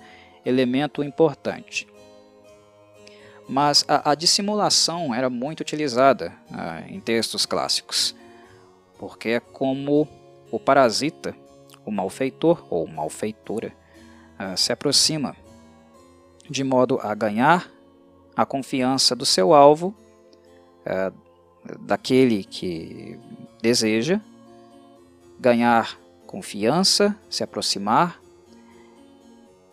elemento 0.44 1.02
importante. 1.02 1.86
Mas 3.48 3.84
a, 3.86 4.12
a 4.12 4.14
dissimulação 4.14 5.14
era 5.14 5.28
muito 5.28 5.60
utilizada 5.60 6.32
ah, 6.50 6.82
em 6.88 6.98
textos 6.98 7.44
clássicos, 7.44 8.14
porque 8.98 9.30
é 9.30 9.40
como 9.40 10.08
o 10.50 10.58
parasita, 10.58 11.36
o 11.84 11.90
malfeitor 11.90 12.66
ou 12.70 12.86
malfeitora, 12.86 13.72
se 14.56 14.72
aproxima 14.72 15.36
de 16.48 16.62
modo 16.62 16.98
a 17.02 17.14
ganhar 17.14 17.70
a 18.36 18.44
confiança 18.44 19.14
do 19.14 19.24
seu 19.24 19.54
alvo, 19.54 19.94
é, 20.84 21.12
daquele 21.80 22.44
que 22.44 23.18
deseja, 23.62 24.20
ganhar 25.38 25.98
confiança, 26.26 27.16
se 27.30 27.42
aproximar 27.42 28.20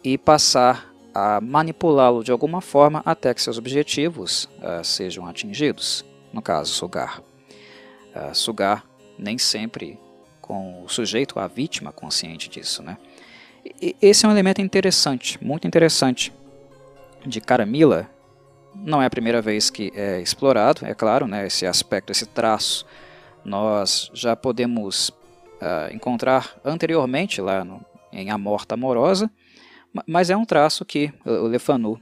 e 0.04 0.18
passar 0.18 0.92
a 1.14 1.42
manipulá-lo 1.42 2.24
de 2.24 2.32
alguma 2.32 2.62
forma 2.62 3.02
até 3.06 3.34
que 3.34 3.42
seus 3.42 3.58
objetivos 3.58 4.46
uh, 4.60 4.84
sejam 4.84 5.28
atingidos. 5.28 6.06
No 6.32 6.42
caso, 6.42 6.72
sugar. 6.72 7.22
Sugar 8.34 8.86
nem 9.18 9.38
sempre 9.38 10.00
com 10.42 10.84
o 10.84 10.90
sujeito, 10.90 11.40
a 11.40 11.48
vítima, 11.48 11.92
consciente 11.92 12.50
disso. 12.50 12.82
Né? 12.82 12.98
Esse 14.02 14.26
é 14.26 14.30
um 14.30 14.32
elemento 14.32 14.62
interessante, 14.62 15.38
muito 15.44 15.68
interessante, 15.68 16.34
de 17.26 17.40
Caramila 17.40 18.10
não 18.74 19.02
é 19.02 19.06
a 19.06 19.10
primeira 19.10 19.42
vez 19.42 19.70
que 19.70 19.92
é 19.96 20.20
explorado, 20.22 20.86
é 20.86 20.94
claro, 20.94 21.28
né, 21.28 21.46
esse 21.46 21.66
aspecto, 21.66 22.12
esse 22.12 22.26
traço, 22.26 22.86
nós 23.44 24.10
já 24.14 24.36
podemos 24.36 25.10
uh, 25.10 25.94
encontrar 25.94 26.56
anteriormente 26.64 27.42
lá 27.42 27.64
no, 27.64 27.84
em 28.12 28.30
A 28.30 28.38
Morta 28.38 28.76
Amorosa, 28.76 29.30
mas 30.08 30.30
é 30.30 30.38
um 30.38 30.46
traço 30.46 30.86
que 30.86 31.12
o 31.26 31.48
Lefanu 31.48 32.00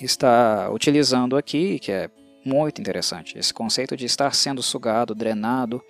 está 0.00 0.70
utilizando 0.70 1.36
aqui, 1.36 1.78
que 1.78 1.90
é 1.90 2.10
muito 2.44 2.80
interessante. 2.80 3.38
Esse 3.38 3.54
conceito 3.54 3.96
de 3.96 4.04
estar 4.04 4.34
sendo 4.34 4.62
sugado, 4.62 5.14
drenado, 5.14 5.82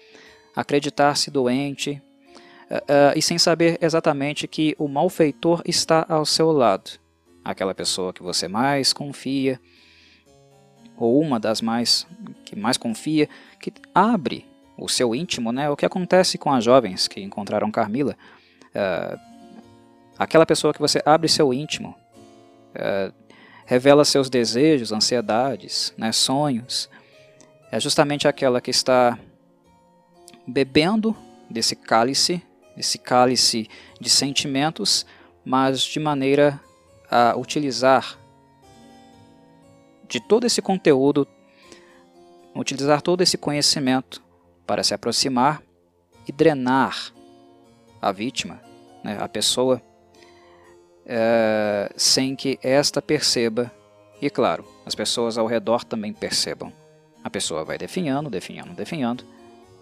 acreditar-se 0.55 1.33
doente, 1.33 2.01
e 3.15 3.23
sem 3.23 3.39
saber 3.39 3.79
exatamente 3.81 4.49
que 4.49 4.75
o 4.79 4.89
malfeitor 4.89 5.63
está 5.65 6.05
ao 6.09 6.27
seu 6.27 6.51
lado 6.51 6.99
aquela 7.45 7.75
pessoa 7.75 8.13
que 8.13 8.23
você 8.23 8.49
mais 8.49 8.93
confia, 8.93 9.61
ou 10.97 11.21
uma 11.21 11.39
das 11.39 11.61
mais 11.61 12.07
que 12.45 12.57
mais 12.57 12.77
confia, 12.77 13.29
que 13.61 13.73
abre 13.95 14.47
o 14.77 14.89
seu 14.89 15.15
íntimo, 15.15 15.53
né? 15.53 15.69
O 15.69 15.77
que 15.77 15.85
acontece 15.85 16.39
com 16.39 16.51
as 16.51 16.65
jovens 16.65 17.07
que 17.07 17.21
encontraram 17.21 17.71
Carmila, 17.71 18.17
uh, 18.71 19.21
aquela 20.19 20.47
pessoa 20.47 20.73
que 20.73 20.81
você 20.81 21.03
abre 21.05 21.29
seu 21.29 21.53
íntimo, 21.53 21.95
uh, 22.71 23.13
revela 23.67 24.05
seus 24.05 24.31
desejos, 24.31 24.93
ansiedades, 24.93 25.93
né? 25.97 26.13
sonhos, 26.13 26.89
é 27.71 27.79
justamente 27.79 28.27
aquela 28.27 28.61
que 28.61 28.71
está 28.71 29.19
bebendo 30.47 31.17
desse 31.51 31.75
cálice, 31.75 32.43
desse 32.77 32.99
cálice 32.99 33.69
de 34.01 34.11
sentimentos, 34.11 35.07
mas 35.45 35.83
de 35.83 36.01
maneira 36.01 36.61
a 37.11 37.37
utilizar 37.37 38.19
de 40.09 40.21
todo 40.21 40.47
esse 40.47 40.61
conteúdo, 40.61 41.27
utilizar 42.55 43.03
todo 43.03 43.23
esse 43.23 43.37
conhecimento 43.37 44.23
para 44.67 44.83
se 44.83 44.95
aproximar 44.95 45.63
e 46.27 46.33
drenar 46.33 47.13
a 48.01 48.13
vítima, 48.13 48.61
né, 49.03 49.17
a 49.21 49.29
pessoa, 49.29 49.81
é, 51.07 51.93
sem 51.97 52.35
que 52.35 52.59
esta 52.63 53.03
perceba 53.03 53.71
e, 54.21 54.31
claro, 54.31 54.65
as 54.87 54.95
pessoas 54.95 55.37
ao 55.37 55.47
redor 55.47 55.85
também 55.85 56.13
percebam. 56.13 56.73
A 57.23 57.31
pessoa 57.31 57.65
vai 57.65 57.77
definhando, 57.79 58.31
definhando, 58.31 58.73
definhando, 58.73 59.25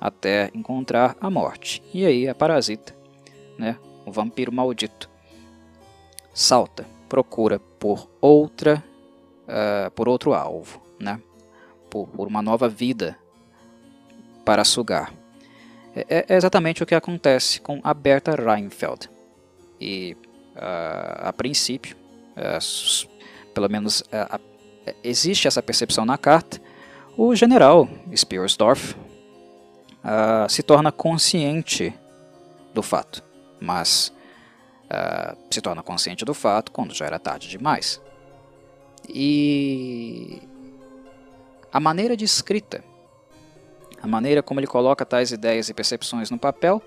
até 0.02 0.50
encontrar 0.52 1.16
a 1.20 1.30
morte. 1.30 1.80
E 1.94 2.04
aí 2.04 2.28
a 2.28 2.34
parasita, 2.34 2.92
né, 3.56 3.78
o 4.04 4.10
vampiro 4.10 4.52
maldito, 4.52 5.08
salta 6.34 6.84
procura 7.08 7.60
por 7.78 8.10
outra, 8.20 8.82
uh, 9.44 9.90
por 9.92 10.08
outro 10.08 10.34
alvo, 10.34 10.82
né? 10.98 11.20
Por, 11.88 12.08
por, 12.08 12.26
uma 12.26 12.42
nova 12.42 12.68
vida 12.68 13.16
para 14.44 14.64
sugar. 14.64 15.12
É, 15.94 16.24
é, 16.28 16.36
exatamente 16.36 16.82
o 16.82 16.86
que 16.86 16.94
acontece 16.94 17.60
com 17.60 17.78
a 17.84 17.94
Berta 17.94 18.34
Reinfeld. 18.34 19.08
E 19.80 20.16
uh, 20.56 21.28
a 21.28 21.32
princípio, 21.32 21.96
uh, 22.34 23.08
pelo 23.52 23.68
menos 23.68 24.02
existe 25.04 25.46
essa 25.46 25.62
percepção 25.62 26.04
na 26.04 26.18
carta, 26.18 26.60
o 27.16 27.36
general 27.36 27.86
Spearsdorf 28.16 28.96
se 30.48 30.62
torna 30.62 30.90
consciente 30.90 31.94
do 32.74 32.82
fato, 32.82 33.22
mas 33.60 34.12
uh, 34.84 35.36
se 35.50 35.60
torna 35.60 35.82
consciente 35.82 36.24
do 36.24 36.34
fato 36.34 36.72
quando 36.72 36.94
já 36.94 37.06
era 37.06 37.18
tarde 37.18 37.48
demais. 37.48 38.00
E 39.08 40.42
a 41.72 41.78
maneira 41.78 42.16
de 42.16 42.24
escrita 42.24 42.82
a 44.02 44.06
maneira 44.06 44.42
como 44.42 44.58
ele 44.58 44.66
coloca 44.66 45.06
tais 45.06 45.30
ideias 45.30 45.68
e 45.68 45.74
percepções 45.74 46.28
no 46.28 46.36
papel, 46.36 46.82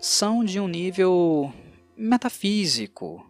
são 0.00 0.44
de 0.44 0.58
um 0.58 0.66
nível 0.66 1.52
metafísico. 1.96 3.24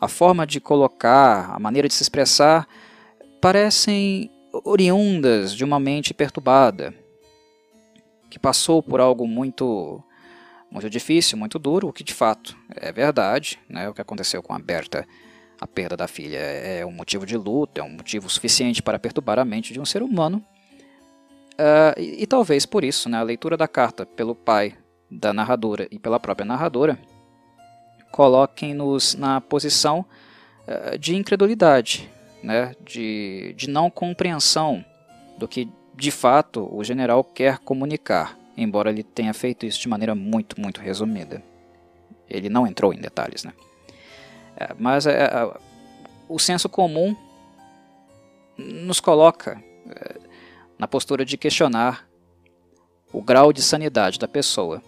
A 0.00 0.08
forma 0.08 0.46
de 0.46 0.60
colocar, 0.60 1.54
a 1.54 1.58
maneira 1.58 1.88
de 1.88 1.94
se 1.94 2.02
expressar, 2.02 2.66
parecem 3.38 4.30
oriundas 4.64 5.54
de 5.54 5.64
uma 5.64 5.78
mente 5.78 6.14
perturbada, 6.14 6.94
que 8.30 8.38
passou 8.38 8.82
por 8.82 9.00
algo 9.00 9.26
muito 9.26 10.02
muito 10.70 10.90
difícil, 10.90 11.38
muito 11.38 11.58
duro, 11.58 11.88
o 11.88 11.92
que 11.92 12.04
de 12.04 12.12
fato 12.12 12.56
é 12.76 12.92
verdade, 12.92 13.58
né? 13.68 13.88
O 13.88 13.94
que 13.94 14.02
aconteceu 14.02 14.42
com 14.42 14.52
a 14.52 14.58
Berta, 14.58 15.06
a 15.58 15.66
perda 15.66 15.96
da 15.96 16.06
filha, 16.06 16.36
é 16.36 16.84
um 16.84 16.92
motivo 16.92 17.24
de 17.24 17.36
luta, 17.36 17.80
é 17.80 17.84
um 17.84 17.90
motivo 17.90 18.28
suficiente 18.28 18.82
para 18.82 18.98
perturbar 18.98 19.38
a 19.38 19.44
mente 19.44 19.72
de 19.72 19.80
um 19.80 19.86
ser 19.86 20.02
humano. 20.02 20.44
Uh, 21.54 21.98
e, 21.98 22.22
e, 22.22 22.26
talvez 22.26 22.64
por 22.66 22.84
isso, 22.84 23.08
né, 23.08 23.18
a 23.18 23.22
leitura 23.22 23.56
da 23.56 23.66
carta 23.66 24.06
pelo 24.06 24.34
pai 24.34 24.76
da 25.10 25.32
narradora 25.32 25.88
e 25.90 25.98
pela 25.98 26.20
própria 26.20 26.44
narradora 26.44 26.98
coloquem-nos 28.12 29.14
na 29.14 29.40
posição 29.40 30.04
uh, 30.66 30.98
de 30.98 31.16
incredulidade, 31.16 32.08
né, 32.42 32.74
de, 32.84 33.54
de 33.56 33.68
não 33.68 33.90
compreensão 33.90 34.84
do 35.36 35.48
que 35.48 35.68
de 35.94 36.10
fato 36.10 36.68
o 36.72 36.82
general 36.84 37.24
quer 37.24 37.58
comunicar, 37.58 38.38
embora 38.56 38.90
ele 38.90 39.02
tenha 39.02 39.34
feito 39.34 39.66
isso 39.66 39.80
de 39.80 39.88
maneira 39.88 40.14
muito, 40.14 40.60
muito 40.60 40.80
resumida. 40.80 41.42
Ele 42.28 42.48
não 42.48 42.66
entrou 42.66 42.92
em 42.92 43.00
detalhes, 43.00 43.42
né? 43.44 43.52
É, 44.56 44.74
mas 44.78 45.06
é, 45.06 45.24
é, 45.24 45.54
o 46.28 46.38
senso 46.38 46.68
comum 46.68 47.16
nos 48.56 49.00
coloca 49.00 49.62
é, 49.88 50.16
na 50.78 50.86
postura 50.86 51.24
de 51.24 51.36
questionar 51.36 52.08
o 53.12 53.22
grau 53.22 53.52
de 53.52 53.62
sanidade 53.62 54.18
da 54.18 54.28
pessoa, 54.28 54.82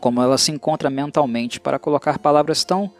como 0.00 0.20
ela 0.20 0.36
se 0.36 0.50
encontra 0.50 0.90
mentalmente 0.90 1.60
para 1.60 1.78
colocar 1.78 2.18
palavras 2.18 2.64
tão 2.64 2.92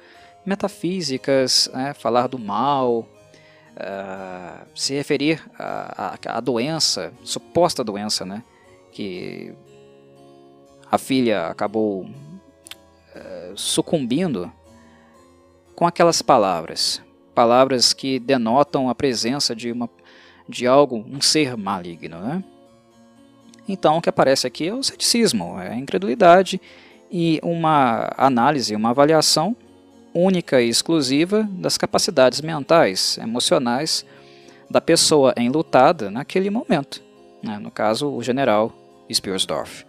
metafísicas, 0.47 1.71
né, 1.73 1.95
falar 1.95 2.29
do 2.29 2.39
mal, 2.39 3.09
uh, 3.75 4.67
se 4.75 4.95
referir 4.95 5.43
à 5.59 6.41
doença, 6.41 7.13
suposta 7.23 7.85
doença, 7.85 8.25
né, 8.25 8.43
que 8.93 9.55
a 10.91 10.99
filha 10.99 11.47
acabou 11.47 12.03
uh, 12.03 13.57
sucumbindo 13.57 14.53
com 15.75 15.87
aquelas 15.87 16.23
palavras, 16.23 17.03
palavras 17.35 17.93
que 17.93 18.19
denotam 18.19 18.89
a 18.89 18.95
presença 18.95 19.55
de, 19.55 19.73
uma, 19.73 19.91
de 20.49 20.67
algo, 20.67 21.05
um 21.09 21.21
ser 21.21 21.57
maligno. 21.57 22.19
Né? 22.21 22.45
Então, 23.69 23.97
o 23.97 24.01
que 24.01 24.09
aparece 24.09 24.47
aqui 24.47 24.69
é 24.69 24.75
o 24.75 24.83
ceticismo, 24.83 25.59
é 25.61 25.71
a 25.71 25.77
incredulidade 25.77 26.61
e 27.11 27.41
uma 27.43 28.13
análise, 28.17 28.75
uma 28.77 28.91
avaliação 28.91 29.57
única 30.15 30.63
e 30.63 30.69
exclusiva 30.69 31.49
das 31.51 31.77
capacidades 31.77 32.41
mentais, 32.41 33.19
emocionais 33.19 34.07
da 34.71 34.81
pessoa 34.81 35.35
enlutada 35.37 36.11
naquele 36.11 36.49
momento. 36.51 37.03
Né? 37.43 37.59
No 37.59 37.71
caso, 37.71 38.09
o 38.09 38.23
general 38.23 38.73
Spiersdorf. 39.13 39.85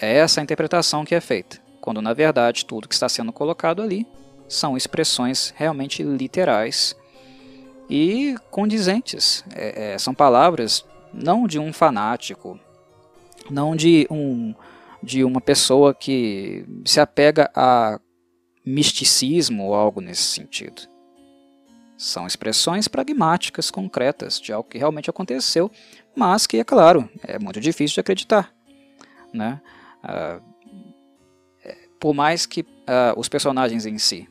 É 0.00 0.16
essa 0.16 0.40
a 0.40 0.42
interpretação 0.42 1.04
que 1.04 1.14
é 1.14 1.20
feita, 1.20 1.58
quando 1.80 2.02
na 2.02 2.12
verdade 2.12 2.64
tudo 2.64 2.88
que 2.88 2.94
está 2.94 3.08
sendo 3.08 3.32
colocado 3.32 3.80
ali 3.80 4.06
são 4.48 4.76
expressões 4.76 5.54
realmente 5.56 6.02
literais 6.02 6.96
e 7.88 8.34
condizentes. 8.50 9.44
É, 9.54 9.92
é, 9.92 9.98
são 9.98 10.14
palavras 10.14 10.84
não 11.12 11.46
de 11.46 11.58
um 11.58 11.72
fanático, 11.72 12.58
não 13.50 13.76
de 13.76 14.06
um 14.10 14.54
de 15.02 15.22
uma 15.22 15.40
pessoa 15.40 15.92
que 15.92 16.64
se 16.82 16.98
apega 16.98 17.50
a 17.54 18.00
misticismo 18.64 19.64
ou 19.64 19.74
algo 19.74 20.00
nesse 20.00 20.22
sentido. 20.22 20.82
São 21.96 22.26
expressões 22.26 22.88
pragmáticas, 22.88 23.70
concretas, 23.70 24.40
de 24.40 24.52
algo 24.52 24.68
que 24.68 24.78
realmente 24.78 25.10
aconteceu, 25.10 25.70
mas 26.14 26.46
que, 26.46 26.58
é 26.58 26.64
claro, 26.64 27.08
é 27.22 27.38
muito 27.38 27.60
difícil 27.60 27.94
de 27.94 28.00
acreditar. 28.00 28.52
Né? 29.32 29.60
Uh, 30.02 30.54
por 32.00 32.12
mais 32.12 32.46
que 32.46 32.60
uh, 32.60 33.16
os 33.16 33.28
personagens 33.28 33.86
em 33.86 33.98
si, 33.98 34.28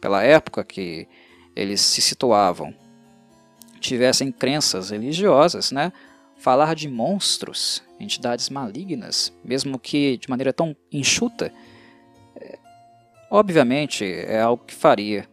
pela 0.00 0.22
época 0.22 0.64
que 0.64 1.08
eles 1.54 1.80
se 1.80 2.02
situavam, 2.02 2.74
tivessem 3.80 4.32
crenças 4.32 4.90
religiosas, 4.90 5.70
né? 5.70 5.92
falar 6.36 6.74
de 6.74 6.88
monstros, 6.88 7.82
entidades 7.98 8.50
malignas, 8.50 9.32
mesmo 9.44 9.78
que 9.78 10.16
de 10.18 10.28
maneira 10.28 10.52
tão 10.52 10.76
enxuta, 10.92 11.52
Obviamente, 13.30 14.04
é 14.04 14.40
algo 14.40 14.62
que 14.64 14.74
faria 14.74 15.28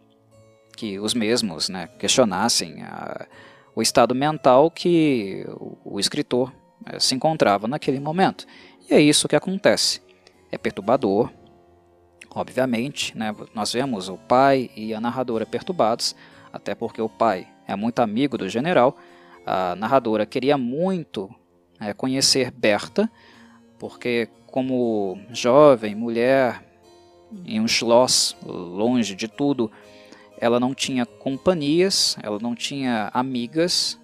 que 0.75 0.99
os 0.99 1.13
mesmos 1.13 1.69
né, 1.69 1.87
questionassem 1.99 2.81
a, 2.83 3.27
o 3.75 3.81
estado 3.81 4.15
mental 4.15 4.71
que 4.71 5.45
o, 5.49 5.95
o 5.95 5.99
escritor 5.99 6.51
é, 6.85 6.99
se 6.99 7.15
encontrava 7.15 7.67
naquele 7.67 7.99
momento. 7.99 8.45
E 8.89 8.93
é 8.93 8.99
isso 8.99 9.27
que 9.27 9.35
acontece. 9.35 10.01
É 10.51 10.57
perturbador, 10.57 11.31
obviamente. 12.33 13.17
Né, 13.17 13.33
nós 13.53 13.71
vemos 13.71 14.09
o 14.09 14.17
pai 14.17 14.69
e 14.75 14.93
a 14.93 14.99
narradora 14.99 15.45
perturbados, 15.45 16.15
até 16.51 16.75
porque 16.75 17.01
o 17.01 17.09
pai 17.09 17.47
é 17.67 17.75
muito 17.75 17.99
amigo 17.99 18.37
do 18.37 18.49
general. 18.49 18.97
A 19.45 19.75
narradora 19.75 20.25
queria 20.25 20.57
muito 20.57 21.29
é, 21.79 21.93
conhecer 21.93 22.51
Berta, 22.51 23.09
porque, 23.77 24.29
como 24.47 25.19
jovem, 25.31 25.95
mulher, 25.95 26.72
em 27.45 27.59
um 27.59 27.67
schloss, 27.67 28.35
longe 28.45 29.15
de 29.15 29.27
tudo. 29.27 29.71
Ela 30.37 30.59
não 30.59 30.73
tinha 30.73 31.05
companhias, 31.05 32.17
ela 32.21 32.39
não 32.39 32.55
tinha 32.55 33.09
amigas 33.13 33.99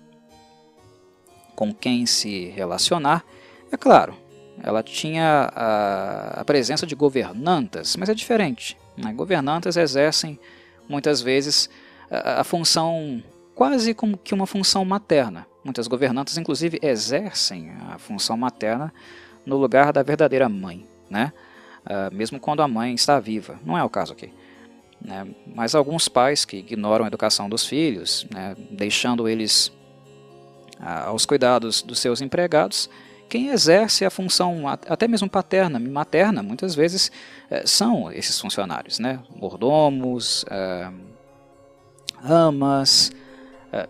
com 1.55 1.73
quem 1.73 2.05
se 2.05 2.45
relacionar. 2.45 3.25
É 3.71 3.77
claro, 3.77 4.15
ela 4.63 4.81
tinha 4.81 5.51
a, 5.53 6.41
a 6.41 6.45
presença 6.45 6.85
de 6.85 6.95
governantas, 6.95 7.95
mas 7.95 8.09
é 8.09 8.13
diferente. 8.13 8.77
Né? 8.97 9.13
Governantas 9.13 9.77
exercem 9.77 10.39
muitas 10.87 11.21
vezes 11.21 11.69
a, 12.09 12.41
a 12.41 12.43
função 12.43 13.23
quase 13.55 13.93
como 13.93 14.17
que 14.17 14.33
uma 14.33 14.47
função 14.47 14.85
materna. 14.85 15.45
Muitas 15.63 15.87
governantas, 15.87 16.37
inclusive, 16.37 16.79
exercem 16.81 17.71
a 17.89 17.97
função 17.97 18.37
materna 18.37 18.93
no 19.45 19.57
lugar 19.57 19.91
da 19.91 20.01
verdadeira 20.01 20.47
mãe, 20.47 20.87
né? 21.09 21.33
Uh, 21.85 22.13
mesmo 22.13 22.39
quando 22.39 22.61
a 22.61 22.67
mãe 22.67 22.93
está 22.93 23.19
viva. 23.19 23.59
Não 23.65 23.77
é 23.77 23.83
o 23.83 23.89
caso 23.89 24.13
aqui. 24.13 24.31
Né? 25.01 25.27
Mas 25.55 25.75
alguns 25.75 26.07
pais 26.07 26.45
que 26.45 26.57
ignoram 26.57 27.05
a 27.05 27.07
educação 27.07 27.49
dos 27.49 27.65
filhos, 27.65 28.27
né? 28.29 28.55
deixando 28.71 29.27
eles 29.27 29.67
uh, 30.79 31.07
aos 31.07 31.25
cuidados 31.25 31.81
dos 31.81 31.99
seus 31.99 32.21
empregados, 32.21 32.89
quem 33.29 33.49
exerce 33.49 34.03
a 34.03 34.09
função 34.09 34.67
até 34.67 35.07
mesmo 35.07 35.29
paterna, 35.29 35.79
materna, 35.79 36.41
muitas 36.41 36.73
vezes 36.73 37.11
uh, 37.49 37.67
são 37.67 38.11
esses 38.11 38.39
funcionários, 38.39 38.99
né? 38.99 39.19
mordomos, 39.35 40.43
eh, 40.49 40.91
amas, 42.23 43.11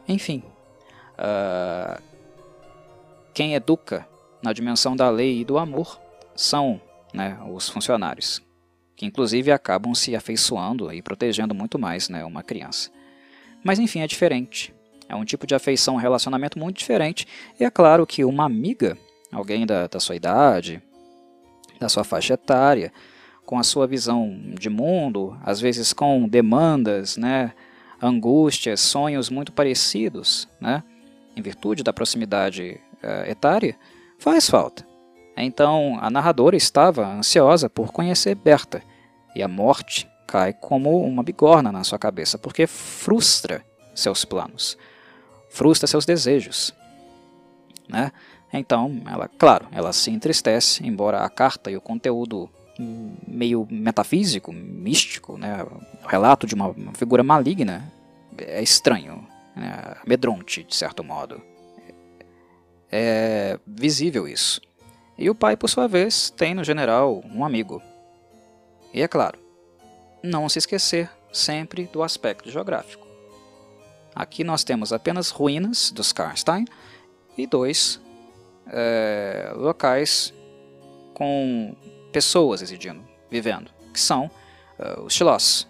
enfim. 0.08 0.44
quem 3.34 3.56
educa 3.56 4.06
na 4.42 4.52
dimensão 4.54 4.96
da 4.96 5.10
lei 5.10 5.40
e 5.40 5.46
do 5.46 5.58
amor 5.58 6.00
são 6.36 6.82
né, 7.14 7.38
os 7.52 7.70
funcionários, 7.70 8.42
que 8.96 9.06
inclusive 9.06 9.52
acabam 9.52 9.94
se 9.94 10.16
afeiçoando 10.16 10.92
e 10.94 11.02
protegendo 11.02 11.54
muito 11.56 11.80
mais 11.80 12.10
né, 12.10 12.24
uma 12.24 12.44
criança. 12.44 12.92
Mas 13.64 13.80
enfim, 13.80 14.02
é 14.02 14.08
diferente. 14.08 14.74
É 15.08 15.16
um 15.16 15.26
tipo 15.26 15.48
de 15.48 15.56
afeição, 15.56 15.96
um 15.96 15.98
relacionamento 15.98 16.60
muito 16.60 16.78
diferente. 16.78 17.28
E 17.60 17.64
é 17.64 17.70
claro 17.72 18.06
que 18.06 18.24
uma 18.24 18.46
amiga, 18.46 18.98
alguém 19.32 19.66
da, 19.66 19.88
da 19.88 20.00
sua 20.00 20.16
idade, 20.16 20.82
da 21.80 21.90
sua 21.90 22.04
faixa 22.04 22.36
etária, 22.36 22.92
com 23.46 23.58
a 23.58 23.64
sua 23.64 23.88
visão 23.88 24.40
de 24.54 24.70
mundo, 24.70 25.36
às 25.44 25.60
vezes 25.60 25.92
com 25.92 26.28
demandas, 26.28 27.18
né, 27.18 27.54
angústias, 28.02 28.80
sonhos 28.80 29.30
muito 29.30 29.52
parecidos, 29.52 30.48
né, 30.62 30.84
em 31.36 31.42
virtude 31.42 31.84
da 31.84 31.92
proximidade 31.92 32.80
uh, 33.04 33.28
etária, 33.28 33.76
faz 34.20 34.48
falta. 34.50 34.89
Então 35.44 35.98
a 36.02 36.10
narradora 36.10 36.56
estava 36.56 37.08
ansiosa 37.08 37.70
por 37.70 37.92
conhecer 37.92 38.36
Berta, 38.36 38.82
e 39.36 39.44
a 39.44 39.48
morte 39.48 40.10
cai 40.28 40.54
como 40.54 41.02
uma 41.02 41.24
bigorna 41.24 41.72
na 41.72 41.84
sua 41.84 41.98
cabeça, 41.98 42.38
porque 42.38 42.68
frustra 42.68 43.66
seus 43.96 44.26
planos, 44.26 44.78
frustra 45.50 45.88
seus 45.88 46.06
desejos. 46.06 46.74
Né? 47.88 48.12
Então, 48.54 49.02
ela, 49.08 49.28
claro, 49.28 49.68
ela 49.72 49.92
se 49.94 50.12
entristece, 50.12 50.86
embora 50.86 51.20
a 51.20 51.30
carta 51.30 51.72
e 51.72 51.78
o 51.78 51.82
conteúdo 51.82 52.50
meio 53.28 53.68
metafísico, 53.70 54.54
místico, 54.54 55.38
né? 55.38 55.66
o 56.04 56.08
relato 56.08 56.48
de 56.48 56.56
uma 56.56 56.74
figura 56.94 57.24
maligna 57.24 57.92
é 58.38 58.62
estranho, 58.62 59.28
né? 59.56 59.96
amedronte, 60.06 60.64
de 60.64 60.76
certo 60.76 61.04
modo. 61.04 61.42
é 62.92 63.60
visível 63.66 64.28
isso. 64.28 64.62
E 65.20 65.30
o 65.30 65.36
pai, 65.36 65.58
por 65.58 65.70
sua 65.70 65.86
vez, 65.86 66.30
tem 66.30 66.56
no 66.56 66.64
general 66.64 67.22
um 67.36 67.44
amigo. 67.44 67.84
E 68.94 69.02
é 69.02 69.08
claro, 69.08 69.38
não 70.24 70.48
se 70.48 70.60
esquecer 70.60 71.12
sempre 71.32 71.88
do 71.88 72.02
aspecto 72.02 72.50
geográfico. 72.50 73.06
Aqui 74.16 74.46
nós 74.46 74.64
temos 74.64 74.94
apenas 74.94 75.30
ruínas 75.30 75.92
dos 75.92 76.14
Karnstein 76.14 76.64
e 77.38 77.46
dois 77.46 78.00
é, 78.68 79.52
locais 79.56 80.34
com 81.14 81.76
pessoas 82.14 82.62
residindo, 82.62 83.04
vivendo, 83.30 83.70
que 83.94 84.00
são 84.00 84.32
uh, 84.80 85.02
os 85.02 85.14
Schloss, 85.14 85.68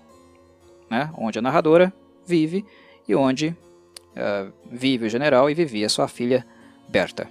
né, 0.89 1.11
onde 1.17 1.39
a 1.39 1.41
narradora 1.41 1.91
vive 2.25 2.63
e 3.07 3.15
onde 3.15 3.47
uh, 3.49 4.53
vive 4.71 5.07
o 5.07 5.09
general 5.09 5.49
e 5.49 5.55
vivia 5.55 5.89
sua 5.89 6.07
filha 6.07 6.45
Berta. 6.87 7.27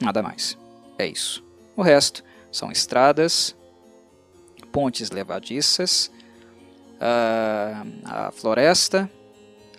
Nada 0.00 0.22
mais. 0.22 0.58
É 0.98 1.06
isso. 1.06 1.44
O 1.76 1.82
resto 1.82 2.24
são 2.50 2.72
estradas, 2.72 3.54
pontes 4.72 5.10
levadiças, 5.10 6.10
uh, 6.96 8.02
a 8.04 8.30
floresta, 8.32 9.10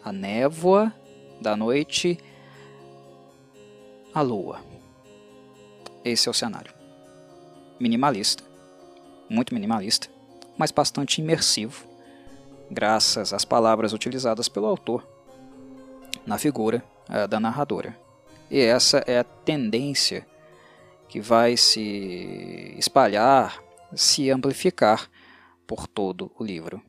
a 0.04 0.12
névoa 0.12 0.94
da 1.42 1.56
noite, 1.56 2.20
a 4.14 4.22
lua. 4.22 4.60
Esse 6.04 6.28
é 6.28 6.32
o 6.32 6.34
cenário. 6.34 6.74
Minimalista, 7.80 8.44
muito 9.30 9.54
minimalista, 9.54 10.08
mas 10.58 10.72
bastante 10.72 11.22
imersivo, 11.22 11.86
graças 12.70 13.34
às 13.34 13.46
palavras 13.46 13.94
utilizadas 13.94 14.48
pelo 14.48 14.68
autor 14.68 15.08
na 16.26 16.38
figura 16.38 16.84
uh, 17.10 17.28
da 17.28 17.40
narradora. 17.40 17.98
E 18.50 18.60
essa 18.60 19.04
é 19.06 19.20
a 19.20 19.24
tendência 19.24 20.26
que 21.08 21.20
vai 21.20 21.56
se 21.56 22.76
espalhar, 22.78 23.62
se 23.94 24.30
amplificar 24.30 25.10
por 25.66 25.88
todo 25.88 26.32
o 26.38 26.44
livro. 26.44 26.82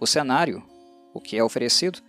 O 0.00 0.06
cenário, 0.06 0.62
o 1.12 1.20
que 1.20 1.36
é 1.36 1.42
oferecido, 1.42 2.00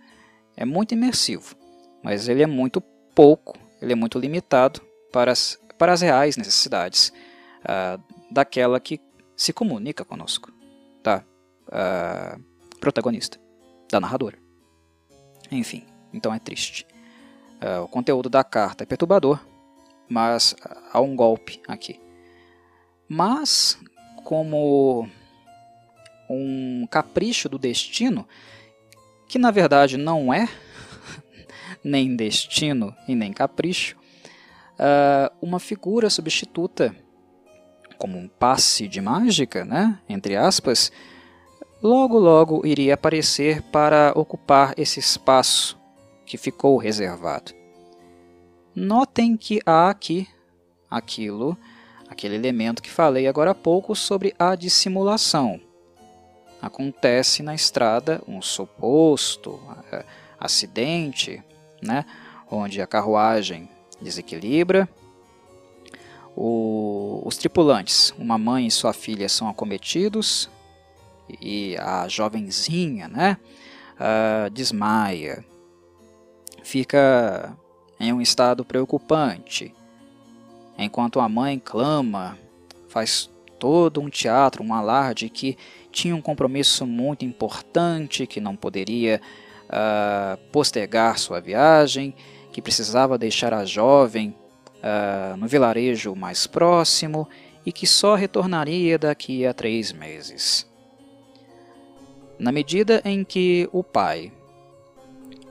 é 0.56 0.64
muito 0.64 0.92
imersivo, 0.92 1.56
mas 2.02 2.28
ele 2.28 2.42
é 2.42 2.46
muito 2.46 2.80
pouco, 3.14 3.56
ele 3.80 3.92
é 3.92 3.96
muito 3.96 4.18
limitado 4.18 4.80
para 5.12 5.32
as, 5.32 5.58
para 5.78 5.92
as 5.92 6.00
reais 6.00 6.36
necessidades 6.36 7.12
uh, 7.60 8.02
daquela 8.30 8.78
que 8.78 9.00
se 9.36 9.52
comunica 9.52 10.04
conosco, 10.04 10.52
da 11.02 11.24
uh, 11.68 12.42
protagonista, 12.80 13.38
da 13.90 14.00
narradora. 14.00 14.38
Enfim, 15.50 15.86
então 16.12 16.34
é 16.34 16.38
triste. 16.38 16.86
Uh, 17.62 17.84
o 17.84 17.88
conteúdo 17.88 18.28
da 18.28 18.44
carta 18.44 18.84
é 18.84 18.86
perturbador, 18.86 19.40
mas 20.08 20.56
há 20.92 21.00
um 21.00 21.14
golpe 21.14 21.60
aqui. 21.66 22.00
Mas, 23.08 23.78
como 24.24 25.08
um 26.28 26.86
capricho 26.90 27.48
do 27.48 27.58
destino, 27.58 28.26
que 29.28 29.38
na 29.38 29.50
verdade 29.50 29.96
não 29.96 30.32
é 30.32 30.48
nem 31.82 32.14
destino 32.14 32.94
e 33.06 33.14
nem 33.14 33.32
capricho, 33.32 33.96
uh, 34.78 35.34
uma 35.40 35.58
figura 35.58 36.10
substituta, 36.10 36.94
como 37.96 38.18
um 38.18 38.28
passe 38.28 38.86
de 38.86 39.00
mágica, 39.00 39.64
né, 39.64 39.98
entre 40.08 40.36
aspas, 40.36 40.92
logo 41.82 42.18
logo 42.18 42.66
iria 42.66 42.94
aparecer 42.94 43.62
para 43.62 44.12
ocupar 44.14 44.74
esse 44.76 45.00
espaço 45.00 45.78
que 46.24 46.36
ficou 46.36 46.76
reservado. 46.76 47.57
Notem 48.80 49.36
que 49.36 49.60
há 49.66 49.90
aqui 49.90 50.28
aquilo, 50.88 51.58
aquele 52.08 52.36
elemento 52.36 52.80
que 52.80 52.88
falei 52.88 53.26
agora 53.26 53.50
há 53.50 53.54
pouco 53.54 53.96
sobre 53.96 54.32
a 54.38 54.54
dissimulação. 54.54 55.60
Acontece 56.62 57.42
na 57.42 57.56
estrada 57.56 58.22
um 58.28 58.40
suposto 58.40 59.60
é, 59.90 60.04
acidente, 60.38 61.42
né, 61.82 62.04
onde 62.48 62.80
a 62.80 62.86
carruagem 62.86 63.68
desequilibra. 64.00 64.88
O, 66.36 67.20
os 67.24 67.36
tripulantes, 67.36 68.14
uma 68.16 68.38
mãe 68.38 68.68
e 68.68 68.70
sua 68.70 68.92
filha, 68.92 69.28
são 69.28 69.48
acometidos 69.48 70.48
e 71.40 71.76
a 71.78 72.06
jovenzinha 72.06 73.08
né, 73.08 73.38
uh, 73.96 74.48
desmaia, 74.50 75.44
fica 76.62 77.58
em 78.00 78.12
um 78.12 78.20
estado 78.20 78.64
preocupante, 78.64 79.74
enquanto 80.78 81.20
a 81.20 81.28
mãe 81.28 81.60
clama, 81.62 82.38
faz 82.88 83.30
todo 83.58 84.00
um 84.00 84.08
teatro, 84.08 84.62
um 84.62 84.72
alarde 84.72 85.28
que 85.28 85.56
tinha 85.90 86.14
um 86.14 86.22
compromisso 86.22 86.86
muito 86.86 87.24
importante, 87.24 88.26
que 88.26 88.40
não 88.40 88.54
poderia 88.54 89.20
uh, 89.64 90.38
postergar 90.52 91.18
sua 91.18 91.40
viagem, 91.40 92.14
que 92.52 92.62
precisava 92.62 93.18
deixar 93.18 93.52
a 93.52 93.64
jovem 93.64 94.34
uh, 94.76 95.36
no 95.36 95.48
vilarejo 95.48 96.14
mais 96.14 96.46
próximo 96.46 97.28
e 97.66 97.72
que 97.72 97.86
só 97.86 98.14
retornaria 98.14 98.98
daqui 98.98 99.44
a 99.44 99.52
três 99.52 99.92
meses. 99.92 100.66
Na 102.38 102.52
medida 102.52 103.02
em 103.04 103.24
que 103.24 103.68
o 103.72 103.82
pai 103.82 104.32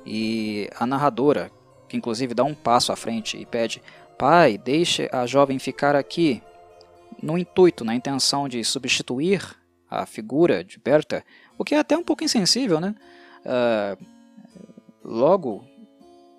e 0.05 0.69
a 0.79 0.85
narradora 0.85 1.51
que 1.87 1.97
inclusive 1.97 2.33
dá 2.33 2.43
um 2.43 2.53
passo 2.53 2.91
à 2.91 2.95
frente 2.95 3.37
e 3.37 3.45
pede: 3.45 3.81
Pai, 4.17 4.57
deixe 4.57 5.09
a 5.11 5.25
jovem 5.25 5.59
ficar 5.59 5.95
aqui, 5.95 6.41
no 7.21 7.37
intuito, 7.37 7.85
na 7.85 7.95
intenção 7.95 8.47
de 8.47 8.63
substituir 8.63 9.55
a 9.89 10.05
figura 10.05 10.63
de 10.63 10.79
Berta, 10.79 11.23
o 11.57 11.63
que 11.63 11.75
é 11.75 11.79
até 11.79 11.97
um 11.97 12.03
pouco 12.03 12.23
insensível, 12.23 12.79
né? 12.79 12.95
Uh, 13.45 14.05
logo 15.03 15.63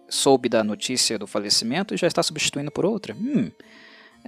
soube 0.09 0.49
da 0.49 0.63
notícia 0.63 1.19
do 1.19 1.27
falecimento 1.27 1.95
e 1.95 1.97
já 1.97 2.07
está 2.07 2.23
substituindo 2.23 2.71
por 2.71 2.85
outra. 2.85 3.15
Hum, 3.15 3.51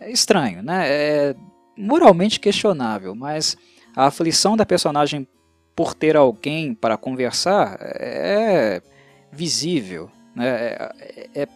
é 0.00 0.10
estranho, 0.10 0.62
né? 0.62 0.86
É 0.88 1.36
moralmente 1.76 2.40
questionável, 2.40 3.14
mas 3.14 3.56
a 3.94 4.06
aflição 4.06 4.56
da 4.56 4.66
personagem 4.66 5.26
por 5.74 5.94
ter 5.94 6.16
alguém 6.16 6.74
para 6.74 6.96
conversar 6.96 7.78
é 7.80 8.82
visível 9.32 10.10
é, 10.40 10.92
é, 11.34 11.48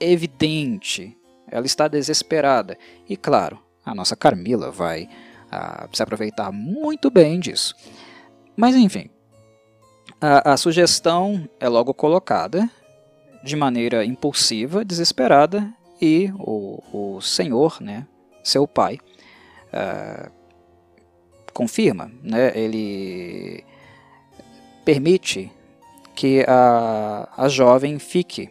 é 0.00 0.10
evidente, 0.12 1.16
ela 1.48 1.66
está 1.66 1.88
desesperada. 1.88 2.76
E 3.08 3.16
claro, 3.16 3.58
a 3.84 3.94
nossa 3.94 4.16
Carmila 4.16 4.70
vai 4.70 5.08
a, 5.50 5.88
se 5.92 6.02
aproveitar 6.02 6.50
muito 6.52 7.10
bem 7.10 7.38
disso. 7.38 7.74
Mas 8.56 8.74
enfim, 8.74 9.10
a, 10.20 10.52
a 10.52 10.56
sugestão 10.56 11.48
é 11.60 11.68
logo 11.68 11.92
colocada 11.92 12.70
de 13.42 13.56
maneira 13.56 14.04
impulsiva, 14.04 14.84
desesperada, 14.84 15.72
e 16.00 16.32
o, 16.36 17.16
o 17.16 17.20
senhor, 17.20 17.80
né, 17.80 18.06
seu 18.42 18.66
pai, 18.66 18.98
uh, 19.68 20.30
confirma, 21.52 22.10
né, 22.22 22.50
ele 22.58 23.64
permite 24.84 25.50
que 26.14 26.44
a, 26.46 27.28
a 27.36 27.48
jovem 27.48 27.98
fique 27.98 28.50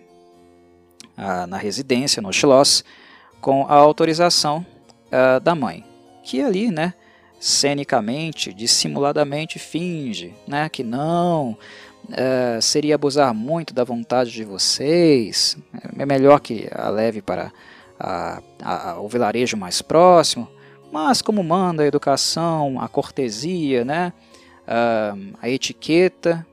a, 1.15 1.45
na 1.47 1.57
residência, 1.57 2.21
no 2.21 2.31
Schloss, 2.31 2.83
com 3.39 3.65
a 3.67 3.73
autorização 3.73 4.65
a, 5.11 5.39
da 5.39 5.55
mãe, 5.55 5.83
que 6.23 6.41
ali, 6.41 6.71
né, 6.71 6.93
cenicamente, 7.39 8.53
dissimuladamente 8.53 9.57
finge 9.57 10.33
né, 10.47 10.69
que 10.69 10.83
não, 10.83 11.57
seria 12.61 12.95
abusar 12.95 13.33
muito 13.33 13.73
da 13.73 13.83
vontade 13.83 14.31
de 14.31 14.43
vocês, 14.43 15.57
é 15.97 16.05
melhor 16.05 16.39
que 16.39 16.67
a 16.71 16.89
leve 16.89 17.21
para 17.21 17.51
a, 17.99 18.41
a, 18.61 18.99
o 18.99 19.07
vilarejo 19.07 19.57
mais 19.57 19.81
próximo, 19.81 20.47
mas 20.91 21.21
como 21.21 21.43
manda 21.43 21.83
a 21.83 21.87
educação, 21.87 22.79
a 22.79 22.87
cortesia, 22.87 23.85
né, 23.85 24.13
a 25.41 25.49
etiqueta, 25.49 26.45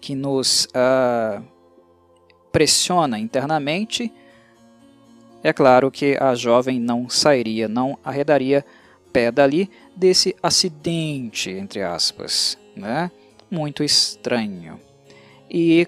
que 0.00 0.14
nos 0.14 0.66
uh, 0.66 1.42
pressiona 2.52 3.18
internamente, 3.18 4.12
é 5.42 5.52
claro 5.52 5.90
que 5.90 6.16
a 6.20 6.34
jovem 6.34 6.80
não 6.80 7.08
sairia, 7.08 7.68
não 7.68 7.98
arredaria 8.04 8.64
pé 9.12 9.30
dali 9.30 9.70
desse 9.94 10.34
acidente, 10.42 11.50
entre 11.50 11.82
aspas, 11.82 12.58
né? 12.76 13.10
muito 13.50 13.82
estranho. 13.82 14.80
E 15.50 15.86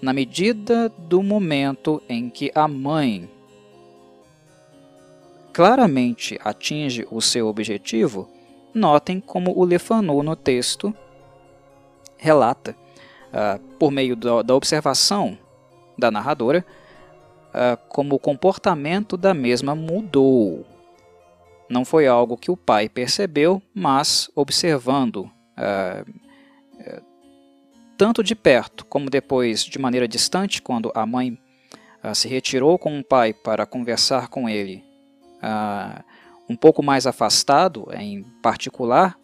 na 0.00 0.12
medida 0.12 0.88
do 0.88 1.22
momento 1.22 2.02
em 2.08 2.30
que 2.30 2.50
a 2.54 2.66
mãe 2.66 3.28
claramente 5.52 6.38
atinge 6.42 7.06
o 7.10 7.20
seu 7.20 7.46
objetivo, 7.46 8.28
notem 8.72 9.20
como 9.20 9.56
o 9.58 9.64
Lefanu 9.64 10.22
no 10.22 10.34
texto 10.34 10.94
relata 12.16 12.74
uh, 13.30 13.58
por 13.78 13.90
meio 13.90 14.14
do, 14.16 14.42
da 14.42 14.54
observação 14.54 15.38
da 15.96 16.10
narradora, 16.10 16.64
uh, 17.48 17.76
como 17.88 18.16
o 18.16 18.18
comportamento 18.18 19.16
da 19.16 19.34
mesma 19.34 19.74
mudou. 19.74 20.66
Não 21.68 21.84
foi 21.84 22.06
algo 22.06 22.36
que 22.36 22.50
o 22.50 22.56
pai 22.56 22.88
percebeu, 22.88 23.62
mas 23.74 24.30
observando, 24.34 25.30
uh, 25.56 26.20
tanto 27.96 28.22
de 28.22 28.34
perto 28.34 28.84
como 28.86 29.10
depois 29.10 29.62
de 29.64 29.78
maneira 29.78 30.08
distante, 30.08 30.62
quando 30.62 30.90
a 30.94 31.04
mãe 31.04 31.38
se 32.14 32.26
retirou 32.28 32.78
com 32.78 32.98
o 32.98 33.04
pai 33.04 33.34
para 33.34 33.66
conversar 33.66 34.28
com 34.28 34.48
ele, 34.48 34.82
um 36.48 36.56
pouco 36.56 36.82
mais 36.82 37.06
afastado, 37.06 37.86
em 37.92 38.22
particular, 38.40 39.18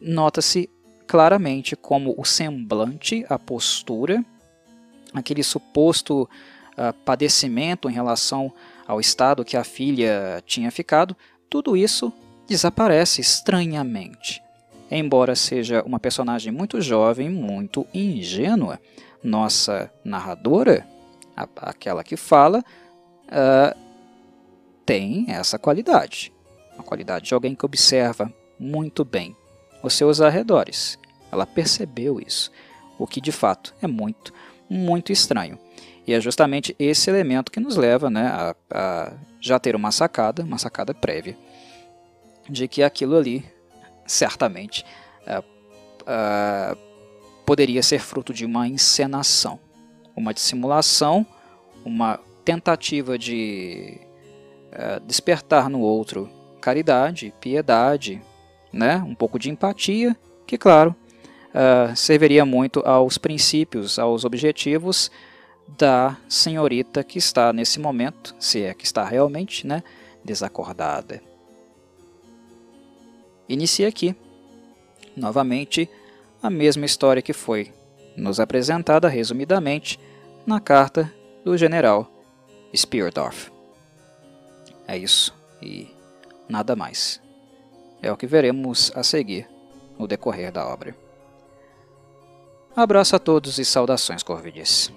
nota-se 0.00 0.68
claramente 1.12 1.76
como 1.76 2.14
o 2.16 2.24
semblante, 2.24 3.22
a 3.28 3.38
postura, 3.38 4.24
aquele 5.12 5.42
suposto 5.42 6.22
uh, 6.22 6.94
padecimento 7.04 7.90
em 7.90 7.92
relação 7.92 8.50
ao 8.86 8.98
estado 8.98 9.44
que 9.44 9.54
a 9.54 9.62
filha 9.62 10.42
tinha 10.46 10.70
ficado, 10.70 11.14
tudo 11.50 11.76
isso 11.76 12.10
desaparece 12.48 13.20
estranhamente. 13.20 14.42
Embora 14.90 15.36
seja 15.36 15.82
uma 15.82 16.00
personagem 16.00 16.50
muito 16.50 16.80
jovem, 16.80 17.28
muito 17.28 17.86
ingênua, 17.92 18.80
nossa 19.22 19.92
narradora, 20.02 20.88
a, 21.36 21.46
aquela 21.56 22.02
que 22.02 22.16
fala, 22.16 22.64
uh, 23.28 23.78
tem 24.86 25.26
essa 25.28 25.58
qualidade. 25.58 26.32
Uma 26.74 26.84
qualidade 26.84 27.26
de 27.26 27.34
alguém 27.34 27.54
que 27.54 27.66
observa 27.66 28.32
muito 28.58 29.04
bem 29.04 29.36
os 29.82 29.92
seus 29.92 30.22
arredores. 30.22 31.01
Ela 31.32 31.46
percebeu 31.46 32.20
isso, 32.20 32.52
o 32.98 33.06
que 33.06 33.20
de 33.20 33.32
fato 33.32 33.74
é 33.82 33.86
muito, 33.86 34.32
muito 34.68 35.10
estranho. 35.10 35.58
E 36.06 36.12
é 36.12 36.20
justamente 36.20 36.76
esse 36.78 37.08
elemento 37.08 37.50
que 37.50 37.60
nos 37.60 37.76
leva 37.76 38.10
né, 38.10 38.26
a, 38.26 38.56
a 38.70 39.12
já 39.40 39.58
ter 39.58 39.74
uma 39.74 39.90
sacada, 39.90 40.42
uma 40.42 40.58
sacada 40.58 40.92
prévia, 40.92 41.36
de 42.48 42.68
que 42.68 42.82
aquilo 42.82 43.16
ali 43.16 43.44
certamente 44.06 44.84
uh, 45.26 45.44
uh, 46.02 46.76
poderia 47.46 47.82
ser 47.82 48.00
fruto 48.00 48.34
de 48.34 48.44
uma 48.44 48.66
encenação, 48.66 49.58
uma 50.14 50.34
dissimulação, 50.34 51.26
uma 51.84 52.18
tentativa 52.44 53.16
de 53.16 53.98
uh, 54.72 55.00
despertar 55.06 55.70
no 55.70 55.80
outro 55.80 56.28
caridade, 56.60 57.34
piedade, 57.40 58.22
né, 58.72 58.96
um 58.98 59.14
pouco 59.14 59.38
de 59.38 59.50
empatia, 59.50 60.16
que, 60.46 60.56
claro, 60.56 60.94
serviria 61.94 62.44
muito 62.44 62.80
aos 62.80 63.18
princípios, 63.18 63.98
aos 63.98 64.24
objetivos 64.24 65.10
da 65.78 66.16
senhorita 66.28 67.04
que 67.04 67.18
está 67.18 67.52
nesse 67.52 67.78
momento, 67.78 68.34
se 68.38 68.62
é 68.62 68.74
que 68.74 68.84
está 68.84 69.04
realmente, 69.04 69.66
né, 69.66 69.82
desacordada. 70.24 71.22
Inicia 73.48 73.88
aqui, 73.88 74.14
novamente, 75.16 75.88
a 76.42 76.50
mesma 76.50 76.86
história 76.86 77.22
que 77.22 77.32
foi 77.32 77.72
nos 78.16 78.40
apresentada 78.40 79.08
resumidamente 79.08 79.98
na 80.46 80.60
carta 80.60 81.12
do 81.44 81.56
general 81.56 82.10
Speardorf. 82.74 83.50
É 84.86 84.96
isso 84.96 85.34
e 85.60 85.88
nada 86.48 86.74
mais. 86.74 87.20
É 88.02 88.10
o 88.10 88.16
que 88.16 88.26
veremos 88.26 88.92
a 88.94 89.02
seguir 89.02 89.48
no 89.98 90.06
decorrer 90.06 90.50
da 90.50 90.66
obra. 90.66 91.01
Abraço 92.74 93.14
a 93.14 93.18
todos 93.18 93.58
e 93.58 93.64
saudações, 93.64 94.22
Corvides. 94.22 94.90